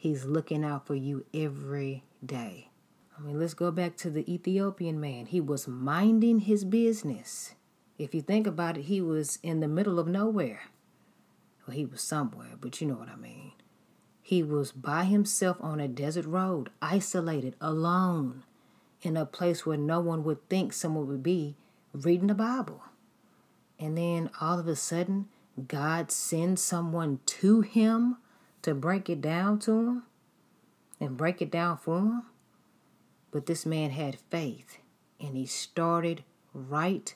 He's 0.00 0.24
looking 0.24 0.64
out 0.64 0.86
for 0.86 0.94
you 0.94 1.26
every 1.34 2.04
day. 2.24 2.70
I 3.18 3.20
mean, 3.20 3.40
let's 3.40 3.54
go 3.54 3.72
back 3.72 3.96
to 3.96 4.10
the 4.10 4.32
Ethiopian 4.32 5.00
man. 5.00 5.26
He 5.26 5.40
was 5.40 5.66
minding 5.66 6.38
his 6.38 6.64
business. 6.64 7.56
If 7.98 8.14
you 8.14 8.22
think 8.22 8.46
about 8.46 8.78
it, 8.78 8.84
he 8.84 9.00
was 9.00 9.40
in 9.42 9.58
the 9.58 9.66
middle 9.66 9.98
of 9.98 10.06
nowhere. 10.06 10.60
Well, 11.66 11.76
he 11.76 11.84
was 11.84 12.00
somewhere, 12.00 12.52
but 12.60 12.80
you 12.80 12.86
know 12.86 12.94
what 12.94 13.08
I 13.08 13.16
mean. 13.16 13.54
He 14.22 14.40
was 14.40 14.70
by 14.70 15.02
himself 15.02 15.56
on 15.60 15.80
a 15.80 15.88
desert 15.88 16.26
road, 16.26 16.70
isolated, 16.80 17.56
alone, 17.60 18.44
in 19.02 19.16
a 19.16 19.26
place 19.26 19.66
where 19.66 19.76
no 19.76 19.98
one 19.98 20.22
would 20.22 20.48
think 20.48 20.72
someone 20.72 21.08
would 21.08 21.24
be 21.24 21.56
reading 21.92 22.28
the 22.28 22.34
Bible. 22.34 22.84
And 23.80 23.98
then 23.98 24.30
all 24.40 24.60
of 24.60 24.68
a 24.68 24.76
sudden, 24.76 25.26
God 25.66 26.12
sends 26.12 26.62
someone 26.62 27.18
to 27.26 27.62
him 27.62 28.18
to 28.68 28.74
break 28.74 29.08
it 29.10 29.20
down 29.20 29.58
to 29.60 29.72
him 29.72 30.02
and 31.00 31.16
break 31.16 31.42
it 31.42 31.50
down 31.50 31.76
for 31.76 31.98
him. 31.98 32.22
But 33.30 33.46
this 33.46 33.66
man 33.66 33.90
had 33.90 34.18
faith 34.30 34.78
and 35.20 35.36
he 35.36 35.46
started 35.46 36.24
right 36.52 37.14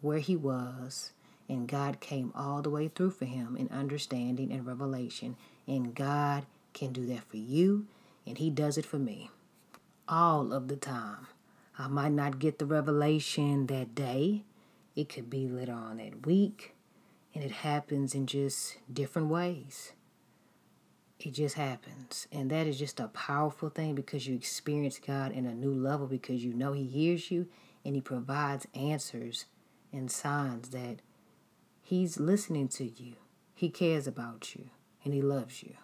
where 0.00 0.18
he 0.18 0.36
was. 0.36 1.12
And 1.48 1.68
God 1.68 2.00
came 2.00 2.32
all 2.34 2.62
the 2.62 2.70
way 2.70 2.88
through 2.88 3.10
for 3.10 3.26
him 3.26 3.56
in 3.56 3.68
understanding 3.68 4.50
and 4.50 4.66
revelation. 4.66 5.36
And 5.66 5.94
God 5.94 6.46
can 6.74 6.92
do 6.92 7.06
that 7.06 7.24
for 7.24 7.38
you, 7.38 7.86
and 8.26 8.36
He 8.36 8.50
does 8.50 8.76
it 8.76 8.84
for 8.84 8.98
me. 8.98 9.30
All 10.06 10.52
of 10.52 10.68
the 10.68 10.76
time. 10.76 11.28
I 11.78 11.88
might 11.88 12.12
not 12.12 12.38
get 12.38 12.58
the 12.58 12.66
revelation 12.66 13.66
that 13.66 13.94
day, 13.94 14.42
it 14.94 15.08
could 15.08 15.30
be 15.30 15.48
later 15.48 15.72
on 15.72 15.96
that 15.96 16.26
week, 16.26 16.74
and 17.34 17.42
it 17.42 17.50
happens 17.50 18.14
in 18.14 18.26
just 18.26 18.76
different 18.92 19.28
ways. 19.28 19.92
It 21.24 21.32
just 21.32 21.54
happens. 21.54 22.28
And 22.30 22.50
that 22.50 22.66
is 22.66 22.78
just 22.78 23.00
a 23.00 23.08
powerful 23.08 23.70
thing 23.70 23.94
because 23.94 24.26
you 24.26 24.36
experience 24.36 24.98
God 24.98 25.32
in 25.32 25.46
a 25.46 25.54
new 25.54 25.72
level 25.72 26.06
because 26.06 26.44
you 26.44 26.52
know 26.52 26.72
He 26.72 26.84
hears 26.84 27.30
you 27.30 27.48
and 27.82 27.94
He 27.94 28.02
provides 28.02 28.66
answers 28.74 29.46
and 29.90 30.10
signs 30.10 30.68
that 30.68 30.98
He's 31.82 32.20
listening 32.20 32.68
to 32.68 32.84
you. 32.84 33.14
He 33.54 33.70
cares 33.70 34.06
about 34.06 34.54
you 34.54 34.66
and 35.02 35.14
He 35.14 35.22
loves 35.22 35.62
you. 35.62 35.76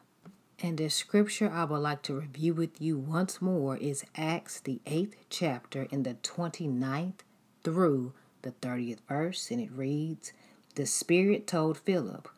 And 0.63 0.77
the 0.77 0.91
scripture 0.91 1.51
I 1.51 1.65
would 1.65 1.79
like 1.79 2.03
to 2.03 2.21
review 2.21 2.53
with 2.53 2.79
you 2.79 2.99
once 2.99 3.41
more 3.41 3.79
is 3.79 4.05
Acts, 4.15 4.61
the 4.61 4.83
8th 4.85 5.15
chapter, 5.31 5.85
in 5.85 6.03
the 6.03 6.15
29th 6.17 7.21
through 7.65 8.13
the 8.43 8.51
30th 8.51 8.99
verse. 9.09 9.51
And 9.51 9.59
it 9.59 9.73
reads 9.73 10.35
The 10.75 10.85
Spirit 10.85 11.47
told 11.47 11.79
Philip, 11.79 12.29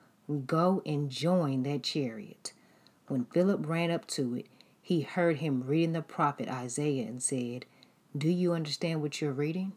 Go 0.46 0.82
and 0.86 1.10
join 1.10 1.64
that 1.64 1.82
chariot. 1.82 2.52
When 3.08 3.24
Philip 3.26 3.66
ran 3.66 3.90
up 3.90 4.06
to 4.08 4.36
it, 4.36 4.46
he 4.80 5.02
heard 5.02 5.38
him 5.38 5.64
reading 5.66 5.92
the 5.92 6.02
prophet 6.02 6.48
Isaiah 6.48 7.06
and 7.06 7.22
said, 7.22 7.66
Do 8.16 8.28
you 8.28 8.52
understand 8.52 9.02
what 9.02 9.20
you're 9.20 9.32
reading? 9.32 9.72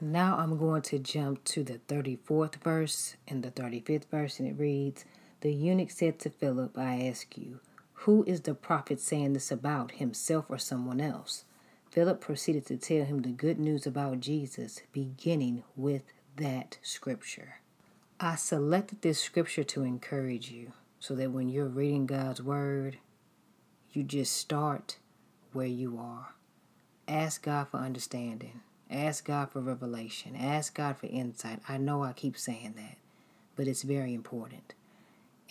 Now 0.00 0.36
I'm 0.38 0.58
going 0.58 0.82
to 0.82 0.98
jump 0.98 1.44
to 1.44 1.62
the 1.62 1.78
34th 1.88 2.56
verse 2.56 3.16
and 3.28 3.42
the 3.42 3.50
35th 3.50 4.06
verse, 4.10 4.40
and 4.40 4.48
it 4.48 4.58
reads, 4.58 5.04
The 5.40 5.52
eunuch 5.52 5.90
said 5.90 6.18
to 6.20 6.30
Philip, 6.30 6.76
I 6.76 7.06
ask 7.06 7.38
you, 7.38 7.60
who 8.02 8.24
is 8.26 8.40
the 8.40 8.54
prophet 8.54 9.00
saying 9.00 9.34
this 9.34 9.52
about, 9.52 9.92
himself 9.92 10.46
or 10.48 10.58
someone 10.58 11.00
else? 11.00 11.44
Philip 11.90 12.20
proceeded 12.20 12.66
to 12.66 12.76
tell 12.76 13.04
him 13.04 13.22
the 13.22 13.28
good 13.28 13.60
news 13.60 13.86
about 13.86 14.18
Jesus, 14.18 14.82
beginning 14.92 15.62
with 15.76 16.02
that 16.36 16.78
scripture. 16.82 17.60
I 18.18 18.34
selected 18.34 19.02
this 19.02 19.20
scripture 19.20 19.62
to 19.62 19.84
encourage 19.84 20.50
you 20.50 20.72
so 21.02 21.16
that 21.16 21.32
when 21.32 21.48
you're 21.48 21.66
reading 21.66 22.06
God's 22.06 22.40
word, 22.40 22.98
you 23.92 24.04
just 24.04 24.36
start 24.36 24.98
where 25.52 25.66
you 25.66 25.98
are. 25.98 26.28
Ask 27.08 27.42
God 27.42 27.66
for 27.72 27.78
understanding. 27.78 28.60
Ask 28.88 29.24
God 29.24 29.50
for 29.50 29.58
revelation. 29.58 30.36
Ask 30.36 30.76
God 30.76 30.96
for 30.96 31.06
insight. 31.06 31.58
I 31.68 31.76
know 31.76 32.04
I 32.04 32.12
keep 32.12 32.38
saying 32.38 32.74
that, 32.76 32.98
but 33.56 33.66
it's 33.66 33.82
very 33.82 34.14
important. 34.14 34.74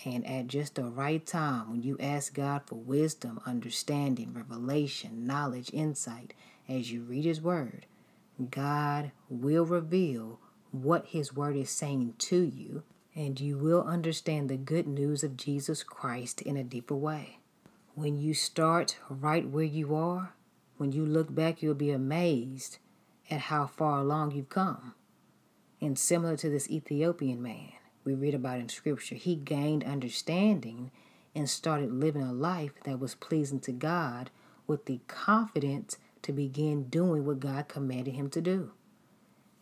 And 0.06 0.26
at 0.26 0.46
just 0.46 0.76
the 0.76 0.84
right 0.84 1.24
time, 1.24 1.70
when 1.70 1.82
you 1.82 1.98
ask 2.00 2.32
God 2.32 2.62
for 2.64 2.76
wisdom, 2.76 3.38
understanding, 3.44 4.32
revelation, 4.32 5.26
knowledge, 5.26 5.68
insight, 5.74 6.32
as 6.66 6.90
you 6.90 7.02
read 7.02 7.26
His 7.26 7.42
Word, 7.42 7.84
God 8.50 9.12
will 9.28 9.66
reveal 9.66 10.40
what 10.70 11.08
His 11.08 11.36
Word 11.36 11.56
is 11.56 11.68
saying 11.68 12.14
to 12.20 12.42
you, 12.42 12.84
and 13.14 13.40
you 13.40 13.58
will 13.58 13.82
understand 13.82 14.48
the 14.48 14.56
good 14.56 14.86
news 14.86 15.22
of 15.22 15.36
Jesus 15.36 15.82
Christ 15.82 16.40
in 16.40 16.56
a 16.56 16.64
deeper 16.64 16.94
way. 16.94 17.38
When 17.94 18.18
you 18.18 18.32
start 18.32 18.96
right 19.08 19.46
where 19.46 19.64
you 19.64 19.94
are, 19.94 20.32
when 20.78 20.92
you 20.92 21.04
look 21.04 21.34
back, 21.34 21.62
you'll 21.62 21.74
be 21.74 21.90
amazed 21.90 22.78
at 23.30 23.40
how 23.40 23.66
far 23.66 24.00
along 24.00 24.32
you've 24.32 24.48
come. 24.48 24.94
And 25.80 25.98
similar 25.98 26.36
to 26.38 26.48
this 26.48 26.70
Ethiopian 26.70 27.42
man, 27.42 27.72
we 28.04 28.14
read 28.14 28.34
about 28.34 28.60
in 28.60 28.68
Scripture, 28.68 29.14
he 29.14 29.34
gained 29.34 29.84
understanding 29.84 30.90
and 31.34 31.48
started 31.48 31.92
living 31.92 32.22
a 32.22 32.32
life 32.32 32.72
that 32.84 32.98
was 32.98 33.14
pleasing 33.14 33.60
to 33.60 33.72
God 33.72 34.30
with 34.66 34.86
the 34.86 35.00
confidence 35.06 35.98
to 36.22 36.32
begin 36.32 36.84
doing 36.84 37.26
what 37.26 37.40
God 37.40 37.68
commanded 37.68 38.14
him 38.14 38.30
to 38.30 38.40
do. 38.40 38.72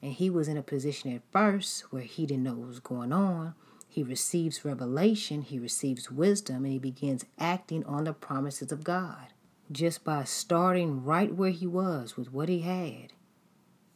And 0.03 0.13
he 0.13 0.31
was 0.31 0.49
in 0.49 0.57
a 0.57 0.63
position 0.63 1.15
at 1.15 1.23
first 1.31 1.93
where 1.93 2.03
he 2.03 2.27
didn't 2.27 2.45
know 2.45 2.55
what 2.55 2.69
was 2.69 2.81
going 2.81 3.13
on. 3.13 3.55
He 3.89 4.03
receives 4.03 4.65
revelation, 4.65 5.43
he 5.43 5.59
receives 5.59 6.11
wisdom, 6.11 6.65
and 6.65 6.73
he 6.73 6.79
begins 6.79 7.25
acting 7.39 7.85
on 7.85 8.05
the 8.05 8.13
promises 8.13 8.71
of 8.73 8.85
God. 8.85 9.29
Just 9.71 10.05
by 10.05 10.25
starting 10.25 11.05
right 11.05 11.35
where 11.35 11.51
he 11.51 11.67
was 11.67 12.17
with 12.17 12.33
what 12.33 12.49
he 12.49 12.61
had, 12.61 13.13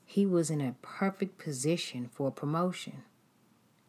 he 0.04 0.26
was 0.26 0.50
in 0.50 0.60
a 0.60 0.76
perfect 0.82 1.38
position 1.38 2.08
for 2.12 2.30
promotion 2.30 3.04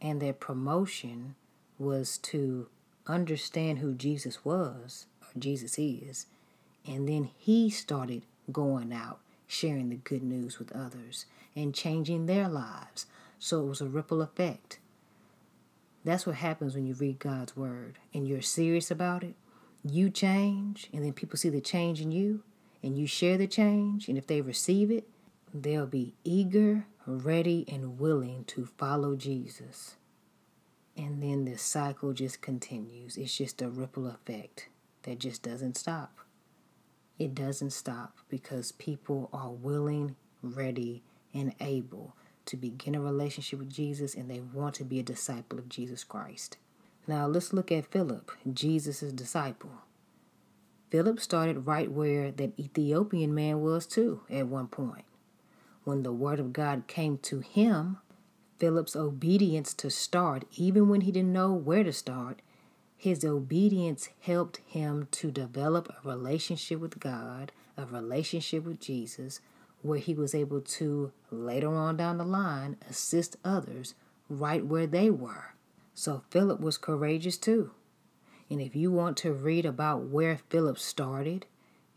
and 0.01 0.21
their 0.21 0.33
promotion 0.33 1.35
was 1.79 2.17
to 2.19 2.67
understand 3.07 3.79
who 3.79 3.93
Jesus 3.93 4.45
was 4.45 5.07
or 5.21 5.39
Jesus 5.39 5.77
is. 5.77 6.27
And 6.85 7.09
then 7.09 7.31
he 7.37 7.69
started 7.69 8.23
going 8.51 8.93
out, 8.93 9.19
sharing 9.47 9.89
the 9.89 9.95
good 9.95 10.23
news 10.23 10.59
with 10.59 10.71
others 10.75 11.25
and 11.55 11.73
changing 11.73 12.25
their 12.25 12.47
lives. 12.47 13.05
So 13.39 13.61
it 13.61 13.67
was 13.67 13.81
a 13.81 13.87
ripple 13.87 14.21
effect. 14.21 14.79
That's 16.03 16.25
what 16.25 16.35
happens 16.35 16.75
when 16.75 16.85
you 16.85 16.93
read 16.93 17.19
God's 17.19 17.55
word 17.55 17.97
and 18.13 18.27
you're 18.27 18.41
serious 18.41 18.91
about 18.91 19.23
it. 19.23 19.35
You 19.83 20.09
change, 20.09 20.89
and 20.91 21.03
then 21.03 21.13
people 21.13 21.37
see 21.37 21.49
the 21.49 21.61
change 21.61 22.01
in 22.01 22.11
you, 22.11 22.41
and 22.81 22.97
you 22.97 23.05
share 23.05 23.37
the 23.37 23.45
change. 23.45 24.07
And 24.07 24.17
if 24.17 24.25
they 24.25 24.41
receive 24.41 24.89
it, 24.89 25.07
they'll 25.53 25.85
be 25.85 26.15
eager 26.23 26.87
ready 27.05 27.65
and 27.67 27.99
willing 27.99 28.45
to 28.45 28.65
follow 28.77 29.15
Jesus. 29.15 29.95
And 30.97 31.21
then 31.21 31.45
this 31.45 31.61
cycle 31.61 32.13
just 32.13 32.41
continues. 32.41 33.15
It's 33.15 33.37
just 33.37 33.61
a 33.61 33.69
ripple 33.69 34.07
effect 34.07 34.69
that 35.03 35.19
just 35.19 35.43
doesn't 35.43 35.77
stop. 35.77 36.24
It 37.17 37.33
doesn't 37.33 37.71
stop 37.71 38.17
because 38.29 38.73
people 38.73 39.29
are 39.31 39.51
willing, 39.51 40.15
ready, 40.41 41.03
and 41.33 41.53
able 41.59 42.15
to 42.45 42.57
begin 42.57 42.95
a 42.95 43.01
relationship 43.01 43.59
with 43.59 43.71
Jesus 43.71 44.15
and 44.15 44.29
they 44.29 44.39
want 44.39 44.75
to 44.75 44.83
be 44.83 44.99
a 44.99 45.03
disciple 45.03 45.57
of 45.57 45.69
Jesus 45.69 46.03
Christ. 46.03 46.57
Now 47.07 47.27
let's 47.27 47.53
look 47.53 47.71
at 47.71 47.91
Philip, 47.91 48.31
Jesus' 48.51 49.11
disciple. 49.11 49.71
Philip 50.89 51.19
started 51.19 51.65
right 51.65 51.91
where 51.91 52.31
that 52.31 52.59
Ethiopian 52.59 53.33
man 53.33 53.61
was 53.61 53.85
too 53.85 54.21
at 54.29 54.47
one 54.47 54.67
point. 54.67 55.05
When 55.83 56.03
the 56.03 56.11
word 56.11 56.39
of 56.39 56.53
God 56.53 56.87
came 56.87 57.17
to 57.19 57.39
him, 57.39 57.97
Philip's 58.59 58.95
obedience 58.95 59.73
to 59.75 59.89
start, 59.89 60.45
even 60.55 60.89
when 60.89 61.01
he 61.01 61.11
didn't 61.11 61.33
know 61.33 61.53
where 61.53 61.83
to 61.83 61.93
start, 61.93 62.41
his 62.97 63.23
obedience 63.23 64.09
helped 64.21 64.57
him 64.65 65.07
to 65.11 65.31
develop 65.31 65.89
a 65.89 66.07
relationship 66.07 66.79
with 66.79 66.99
God, 66.99 67.51
a 67.77 67.85
relationship 67.85 68.63
with 68.63 68.79
Jesus, 68.79 69.41
where 69.81 69.99
he 69.99 70.13
was 70.13 70.33
able 70.33 70.61
to, 70.61 71.11
later 71.29 71.73
on 71.73 71.97
down 71.97 72.17
the 72.17 72.25
line, 72.25 72.77
assist 72.89 73.37
others 73.43 73.93
right 74.29 74.65
where 74.65 74.87
they 74.87 75.09
were. 75.09 75.53
So 75.93 76.23
Philip 76.29 76.59
was 76.59 76.77
courageous 76.77 77.37
too. 77.37 77.71
And 78.49 78.61
if 78.61 78.75
you 78.75 78.91
want 78.91 79.17
to 79.17 79.33
read 79.33 79.65
about 79.65 80.05
where 80.05 80.37
Philip 80.49 80.77
started, 80.79 81.45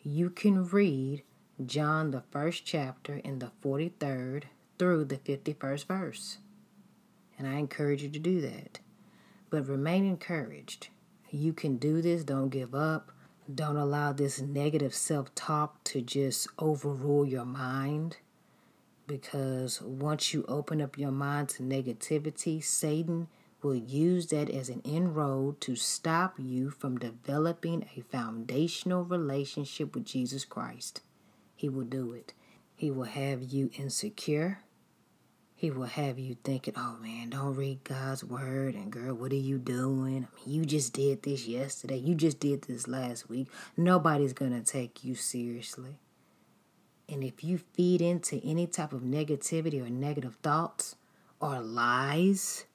you 0.02 0.30
can 0.30 0.68
read 0.68 1.22
John, 1.64 2.10
the 2.10 2.22
first 2.30 2.64
chapter, 2.64 3.16
in 3.16 3.38
the 3.38 3.50
43rd 3.64 4.44
through 4.78 5.04
the 5.06 5.16
51st 5.16 5.86
verse. 5.86 6.38
And 7.38 7.46
I 7.46 7.54
encourage 7.54 8.02
you 8.02 8.08
to 8.10 8.18
do 8.18 8.40
that. 8.40 8.80
But 9.50 9.68
remain 9.68 10.06
encouraged. 10.06 10.88
You 11.30 11.52
can 11.52 11.76
do 11.76 12.02
this. 12.02 12.24
Don't 12.24 12.50
give 12.50 12.74
up. 12.74 13.12
Don't 13.52 13.76
allow 13.76 14.12
this 14.12 14.40
negative 14.40 14.94
self 14.94 15.34
talk 15.34 15.82
to 15.84 16.02
just 16.02 16.48
overrule 16.58 17.26
your 17.26 17.46
mind. 17.46 18.18
Because 19.06 19.80
once 19.80 20.34
you 20.34 20.44
open 20.48 20.82
up 20.82 20.98
your 20.98 21.10
mind 21.10 21.48
to 21.50 21.62
negativity, 21.62 22.62
Satan 22.62 23.28
will 23.62 23.74
use 23.74 24.26
that 24.28 24.50
as 24.50 24.68
an 24.68 24.80
inroad 24.84 25.60
to 25.62 25.74
stop 25.74 26.34
you 26.38 26.70
from 26.70 26.98
developing 26.98 27.88
a 27.96 28.00
foundational 28.02 29.04
relationship 29.04 29.94
with 29.94 30.04
Jesus 30.04 30.44
Christ. 30.44 31.00
He 31.56 31.68
will 31.68 31.84
do 31.84 32.12
it. 32.12 32.34
He 32.76 32.90
will 32.90 33.04
have 33.04 33.42
you 33.42 33.70
insecure. 33.76 34.60
He 35.58 35.72
will 35.72 35.86
have 35.86 36.20
you 36.20 36.36
thinking, 36.44 36.74
oh 36.76 36.98
man, 37.02 37.30
don't 37.30 37.56
read 37.56 37.82
God's 37.82 38.22
word. 38.22 38.76
And 38.76 38.92
girl, 38.92 39.12
what 39.12 39.32
are 39.32 39.34
you 39.34 39.58
doing? 39.58 40.28
I 40.30 40.46
mean, 40.46 40.54
you 40.54 40.64
just 40.64 40.92
did 40.92 41.24
this 41.24 41.48
yesterday. 41.48 41.96
You 41.96 42.14
just 42.14 42.38
did 42.38 42.62
this 42.62 42.86
last 42.86 43.28
week. 43.28 43.48
Nobody's 43.76 44.32
going 44.32 44.52
to 44.52 44.60
take 44.60 45.02
you 45.02 45.16
seriously. 45.16 45.98
And 47.08 47.24
if 47.24 47.42
you 47.42 47.58
feed 47.58 48.00
into 48.00 48.40
any 48.44 48.68
type 48.68 48.92
of 48.92 49.02
negativity 49.02 49.84
or 49.84 49.90
negative 49.90 50.36
thoughts 50.44 50.94
or 51.40 51.58
lies, 51.58 52.66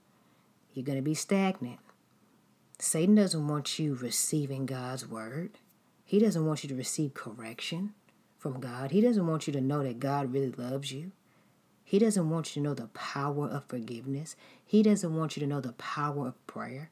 you're 0.73 0.83
going 0.83 0.97
to 0.97 1.01
be 1.01 1.13
stagnant. 1.13 1.79
Satan 2.79 3.15
doesn't 3.15 3.47
want 3.47 3.79
you 3.79 3.95
receiving 3.95 4.65
God's 4.65 5.07
word. 5.07 5.51
He 6.03 6.19
doesn't 6.19 6.45
want 6.45 6.65
you 6.65 6.67
to 6.67 6.75
receive 6.75 7.13
correction 7.13 7.93
from 8.37 8.59
God. 8.59 8.91
He 8.91 8.99
doesn't 8.99 9.25
want 9.25 9.47
you 9.47 9.53
to 9.53 9.61
know 9.61 9.83
that 9.83 10.01
God 10.01 10.33
really 10.33 10.51
loves 10.51 10.91
you. 10.91 11.13
He 11.83 11.99
doesn't 11.99 12.29
want 12.29 12.55
you 12.55 12.61
to 12.61 12.69
know 12.69 12.73
the 12.73 12.87
power 12.87 13.47
of 13.47 13.65
forgiveness. 13.65 14.35
He 14.65 14.81
doesn't 14.81 15.15
want 15.15 15.35
you 15.35 15.41
to 15.41 15.47
know 15.47 15.61
the 15.61 15.73
power 15.73 16.27
of 16.27 16.47
prayer. 16.47 16.89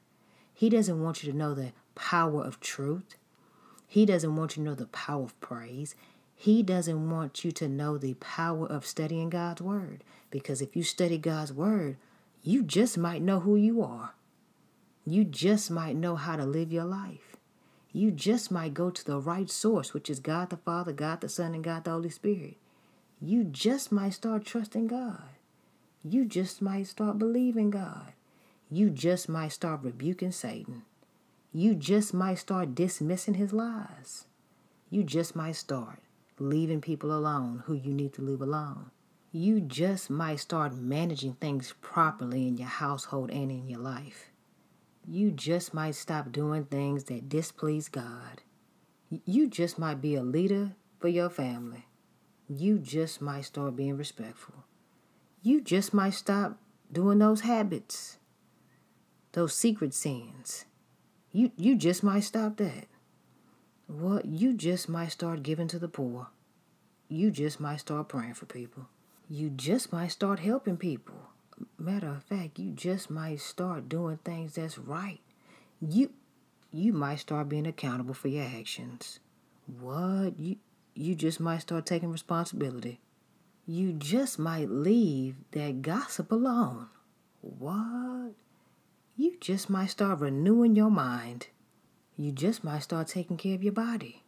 He 0.54 0.68
doesn't 0.68 1.02
want 1.02 1.22
you 1.22 1.32
to 1.32 1.36
know 1.36 1.54
the 1.54 1.72
power 1.94 2.42
of 2.42 2.60
truth. 2.60 3.16
He 3.88 4.06
doesn't 4.06 4.36
want 4.36 4.56
you 4.56 4.62
to 4.62 4.70
know 4.70 4.74
the 4.74 4.86
power 4.86 5.24
of 5.24 5.40
praise. 5.40 5.94
He 6.34 6.62
doesn't 6.62 7.10
want 7.10 7.44
you 7.44 7.52
to 7.52 7.68
know 7.68 7.98
the 7.98 8.14
power 8.14 8.66
of 8.66 8.86
studying 8.86 9.30
God's 9.30 9.62
word. 9.62 10.04
Because 10.30 10.62
if 10.62 10.76
you 10.76 10.82
study 10.82 11.18
God's 11.18 11.52
word, 11.52 11.96
you 12.42 12.62
just 12.62 12.98
might 12.98 13.22
know 13.22 13.40
who 13.40 13.56
you 13.56 13.82
are. 13.82 14.14
You 15.04 15.24
just 15.24 15.70
might 15.70 15.96
know 15.96 16.16
how 16.16 16.36
to 16.36 16.44
live 16.44 16.72
your 16.72 16.84
life. 16.84 17.36
You 17.92 18.10
just 18.10 18.50
might 18.50 18.72
go 18.72 18.88
to 18.90 19.04
the 19.04 19.18
right 19.18 19.50
source, 19.50 19.92
which 19.92 20.08
is 20.08 20.20
God 20.20 20.50
the 20.50 20.56
Father, 20.56 20.92
God 20.92 21.20
the 21.20 21.28
Son, 21.28 21.54
and 21.54 21.62
God 21.62 21.84
the 21.84 21.90
Holy 21.90 22.08
Spirit. 22.10 22.56
You 23.24 23.44
just 23.44 23.92
might 23.92 24.14
start 24.14 24.44
trusting 24.44 24.88
God. 24.88 25.22
You 26.02 26.24
just 26.24 26.60
might 26.60 26.88
start 26.88 27.18
believing 27.18 27.70
God. 27.70 28.12
You 28.70 28.90
just 28.90 29.28
might 29.28 29.52
start 29.52 29.80
rebuking 29.82 30.32
Satan. 30.32 30.82
You 31.52 31.74
just 31.74 32.12
might 32.12 32.38
start 32.38 32.74
dismissing 32.74 33.34
his 33.34 33.52
lies. 33.52 34.26
You 34.90 35.04
just 35.04 35.36
might 35.36 35.56
start 35.56 36.00
leaving 36.38 36.80
people 36.80 37.12
alone 37.12 37.62
who 37.66 37.74
you 37.74 37.92
need 37.92 38.12
to 38.14 38.22
leave 38.22 38.42
alone 38.42 38.90
you 39.34 39.62
just 39.62 40.10
might 40.10 40.40
start 40.40 40.76
managing 40.76 41.32
things 41.32 41.72
properly 41.80 42.46
in 42.46 42.58
your 42.58 42.68
household 42.68 43.30
and 43.30 43.50
in 43.50 43.66
your 43.66 43.80
life. 43.80 44.28
You 45.08 45.30
just 45.30 45.72
might 45.72 45.94
stop 45.94 46.30
doing 46.30 46.66
things 46.66 47.04
that 47.04 47.30
displease 47.30 47.88
God. 47.88 48.42
You 49.24 49.48
just 49.48 49.78
might 49.78 50.02
be 50.02 50.14
a 50.16 50.22
leader 50.22 50.72
for 51.00 51.08
your 51.08 51.30
family. 51.30 51.86
You 52.58 52.78
just 52.78 53.20
might 53.20 53.44
start 53.44 53.76
being 53.76 53.96
respectful. 53.96 54.54
You 55.42 55.60
just 55.60 55.92
might 55.92 56.14
stop 56.14 56.58
doing 56.90 57.18
those 57.18 57.42
habits, 57.42 58.18
those 59.32 59.54
secret 59.54 59.94
sins. 59.94 60.64
You, 61.32 61.50
you 61.56 61.76
just 61.76 62.02
might 62.02 62.24
stop 62.24 62.56
that. 62.58 62.86
Well, 63.88 64.20
you 64.24 64.54
just 64.54 64.88
might 64.88 65.12
start 65.12 65.42
giving 65.42 65.68
to 65.68 65.78
the 65.78 65.88
poor. 65.88 66.28
You 67.08 67.30
just 67.30 67.60
might 67.60 67.80
start 67.80 68.08
praying 68.08 68.34
for 68.34 68.46
people 68.46 68.88
you 69.32 69.48
just 69.48 69.92
might 69.92 70.08
start 70.08 70.40
helping 70.40 70.76
people. 70.76 71.14
Matter 71.78 72.08
of 72.08 72.22
fact, 72.22 72.58
you 72.58 72.70
just 72.70 73.10
might 73.10 73.40
start 73.40 73.88
doing 73.88 74.18
things 74.18 74.56
that's 74.56 74.76
right. 74.76 75.20
You 75.80 76.10
you 76.70 76.92
might 76.92 77.20
start 77.20 77.48
being 77.48 77.66
accountable 77.66 78.12
for 78.12 78.28
your 78.28 78.44
actions. 78.44 79.20
What? 79.80 80.38
You 80.38 80.56
you 80.94 81.14
just 81.14 81.40
might 81.40 81.58
start 81.58 81.86
taking 81.86 82.10
responsibility. 82.10 83.00
You 83.66 83.92
just 83.92 84.38
might 84.38 84.68
leave 84.70 85.36
that 85.52 85.82
gossip 85.82 86.32
alone. 86.32 86.88
What? 87.40 88.32
You 89.16 89.36
just 89.40 89.70
might 89.70 89.86
start 89.86 90.20
renewing 90.20 90.74
your 90.74 90.90
mind. 90.90 91.48
You 92.16 92.32
just 92.32 92.64
might 92.64 92.80
start 92.80 93.08
taking 93.08 93.36
care 93.36 93.54
of 93.54 93.62
your 93.62 93.72
body. 93.72 94.22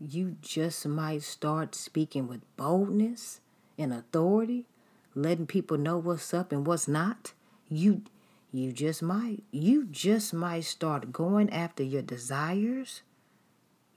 You 0.00 0.36
just 0.40 0.86
might 0.86 1.22
start 1.22 1.74
speaking 1.74 2.28
with 2.28 2.40
boldness 2.56 3.40
and 3.76 3.92
authority, 3.92 4.66
letting 5.14 5.46
people 5.46 5.76
know 5.76 5.98
what's 5.98 6.32
up 6.32 6.52
and 6.52 6.66
what's 6.66 6.88
not, 6.88 7.32
you 7.68 8.02
you 8.50 8.72
just 8.72 9.02
might 9.02 9.42
you 9.50 9.84
just 9.84 10.32
might 10.32 10.64
start 10.64 11.12
going 11.12 11.50
after 11.50 11.82
your 11.82 12.02
desires. 12.02 13.02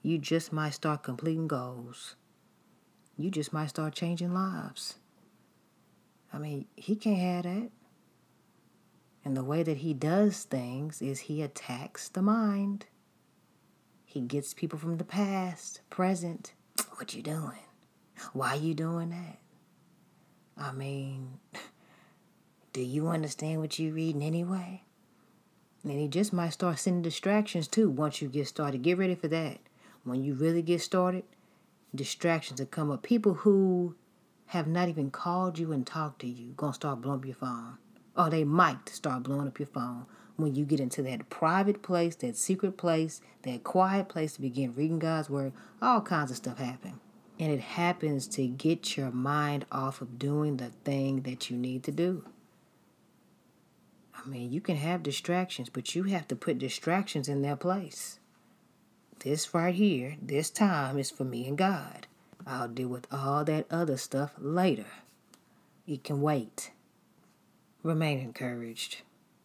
You 0.02 0.18
just 0.18 0.52
might 0.52 0.74
start 0.74 1.04
completing 1.04 1.46
goals. 1.46 2.16
You 3.16 3.30
just 3.30 3.52
might 3.52 3.68
start 3.68 3.94
changing 3.94 4.34
lives. 4.34 4.96
I 6.32 6.38
mean, 6.38 6.66
he 6.74 6.96
can't 6.96 7.18
have 7.18 7.44
that. 7.44 7.70
And 9.24 9.36
the 9.36 9.44
way 9.44 9.62
that 9.62 9.78
he 9.78 9.94
does 9.94 10.42
things 10.42 11.00
is 11.00 11.20
he 11.20 11.40
attacks 11.40 12.08
the 12.08 12.22
mind. 12.22 12.86
He 14.04 14.20
gets 14.20 14.54
people 14.54 14.78
from 14.78 14.96
the 14.96 15.04
past, 15.04 15.80
present. 15.88 16.52
What 16.96 17.14
you 17.14 17.22
doing? 17.22 17.58
Why 18.32 18.54
you 18.54 18.74
doing 18.74 19.10
that? 19.10 19.38
I 20.56 20.72
mean, 20.72 21.38
do 22.72 22.80
you 22.80 23.08
understand 23.08 23.60
what 23.60 23.78
you're 23.78 23.94
reading 23.94 24.22
anyway? 24.22 24.82
And 25.84 25.98
he 25.98 26.08
just 26.08 26.32
might 26.32 26.50
start 26.50 26.78
sending 26.78 27.02
distractions 27.02 27.66
too 27.66 27.88
once 27.90 28.22
you 28.22 28.28
get 28.28 28.46
started. 28.46 28.82
Get 28.82 28.98
ready 28.98 29.14
for 29.14 29.28
that. 29.28 29.58
When 30.04 30.24
you 30.24 30.34
really 30.34 30.62
get 30.62 30.80
started, 30.80 31.24
distractions 31.94 32.60
will 32.60 32.66
come 32.66 32.90
up. 32.90 33.02
People 33.02 33.34
who 33.34 33.94
have 34.46 34.66
not 34.66 34.88
even 34.88 35.10
called 35.10 35.58
you 35.58 35.72
and 35.72 35.86
talked 35.86 36.20
to 36.20 36.26
you 36.26 36.52
gonna 36.56 36.74
start 36.74 37.00
blowing 37.00 37.20
up 37.20 37.24
your 37.24 37.34
phone. 37.36 37.78
Or 38.16 38.28
they 38.28 38.44
might 38.44 38.88
start 38.88 39.22
blowing 39.22 39.46
up 39.46 39.58
your 39.58 39.68
phone 39.68 40.06
when 40.36 40.54
you 40.54 40.64
get 40.64 40.80
into 40.80 41.02
that 41.02 41.30
private 41.30 41.82
place, 41.82 42.16
that 42.16 42.36
secret 42.36 42.76
place, 42.76 43.20
that 43.42 43.64
quiet 43.64 44.08
place 44.08 44.34
to 44.34 44.40
begin 44.40 44.74
reading 44.74 44.98
God's 44.98 45.30
word. 45.30 45.52
All 45.80 46.00
kinds 46.00 46.30
of 46.30 46.36
stuff 46.36 46.58
happen. 46.58 47.00
And 47.38 47.52
it 47.52 47.60
happens 47.60 48.26
to 48.28 48.46
get 48.46 48.96
your 48.96 49.10
mind 49.10 49.64
off 49.72 50.00
of 50.00 50.18
doing 50.18 50.58
the 50.58 50.70
thing 50.84 51.22
that 51.22 51.50
you 51.50 51.56
need 51.56 51.82
to 51.84 51.92
do. 51.92 52.24
I 54.14 54.28
mean, 54.28 54.52
you 54.52 54.60
can 54.60 54.76
have 54.76 55.02
distractions, 55.02 55.68
but 55.68 55.94
you 55.94 56.04
have 56.04 56.28
to 56.28 56.36
put 56.36 56.58
distractions 56.58 57.28
in 57.28 57.42
their 57.42 57.56
place. 57.56 58.20
This 59.24 59.54
right 59.54 59.74
here, 59.74 60.16
this 60.20 60.50
time 60.50 60.98
is 60.98 61.10
for 61.10 61.24
me 61.24 61.46
and 61.46 61.56
God. 61.56 62.08
I'll 62.44 62.66
deal 62.66 62.88
with 62.88 63.06
all 63.12 63.44
that 63.44 63.66
other 63.70 63.96
stuff 63.96 64.32
later. 64.36 64.86
It 65.86 66.02
can 66.02 66.20
wait. 66.20 66.72
Remain 67.84 68.18
encouraged. 68.18 69.02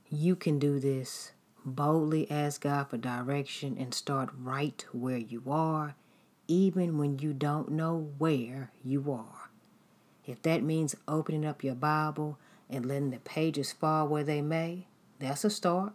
You 0.09 0.35
can 0.35 0.57
do 0.57 0.79
this. 0.79 1.31
Boldly 1.63 2.29
ask 2.31 2.61
God 2.61 2.89
for 2.89 2.97
direction 2.97 3.77
and 3.79 3.93
start 3.93 4.29
right 4.41 4.83
where 4.91 5.17
you 5.17 5.43
are 5.47 5.95
even 6.47 6.97
when 6.97 7.19
you 7.19 7.33
don't 7.33 7.69
know 7.69 8.09
where 8.17 8.71
you 8.83 9.11
are. 9.11 9.49
If 10.25 10.41
that 10.41 10.63
means 10.63 10.95
opening 11.07 11.45
up 11.45 11.63
your 11.63 11.75
Bible 11.75 12.37
and 12.69 12.85
letting 12.85 13.11
the 13.11 13.19
pages 13.19 13.71
fall 13.71 14.07
where 14.07 14.23
they 14.23 14.41
may, 14.41 14.87
that's 15.19 15.45
a 15.45 15.49
start. 15.49 15.93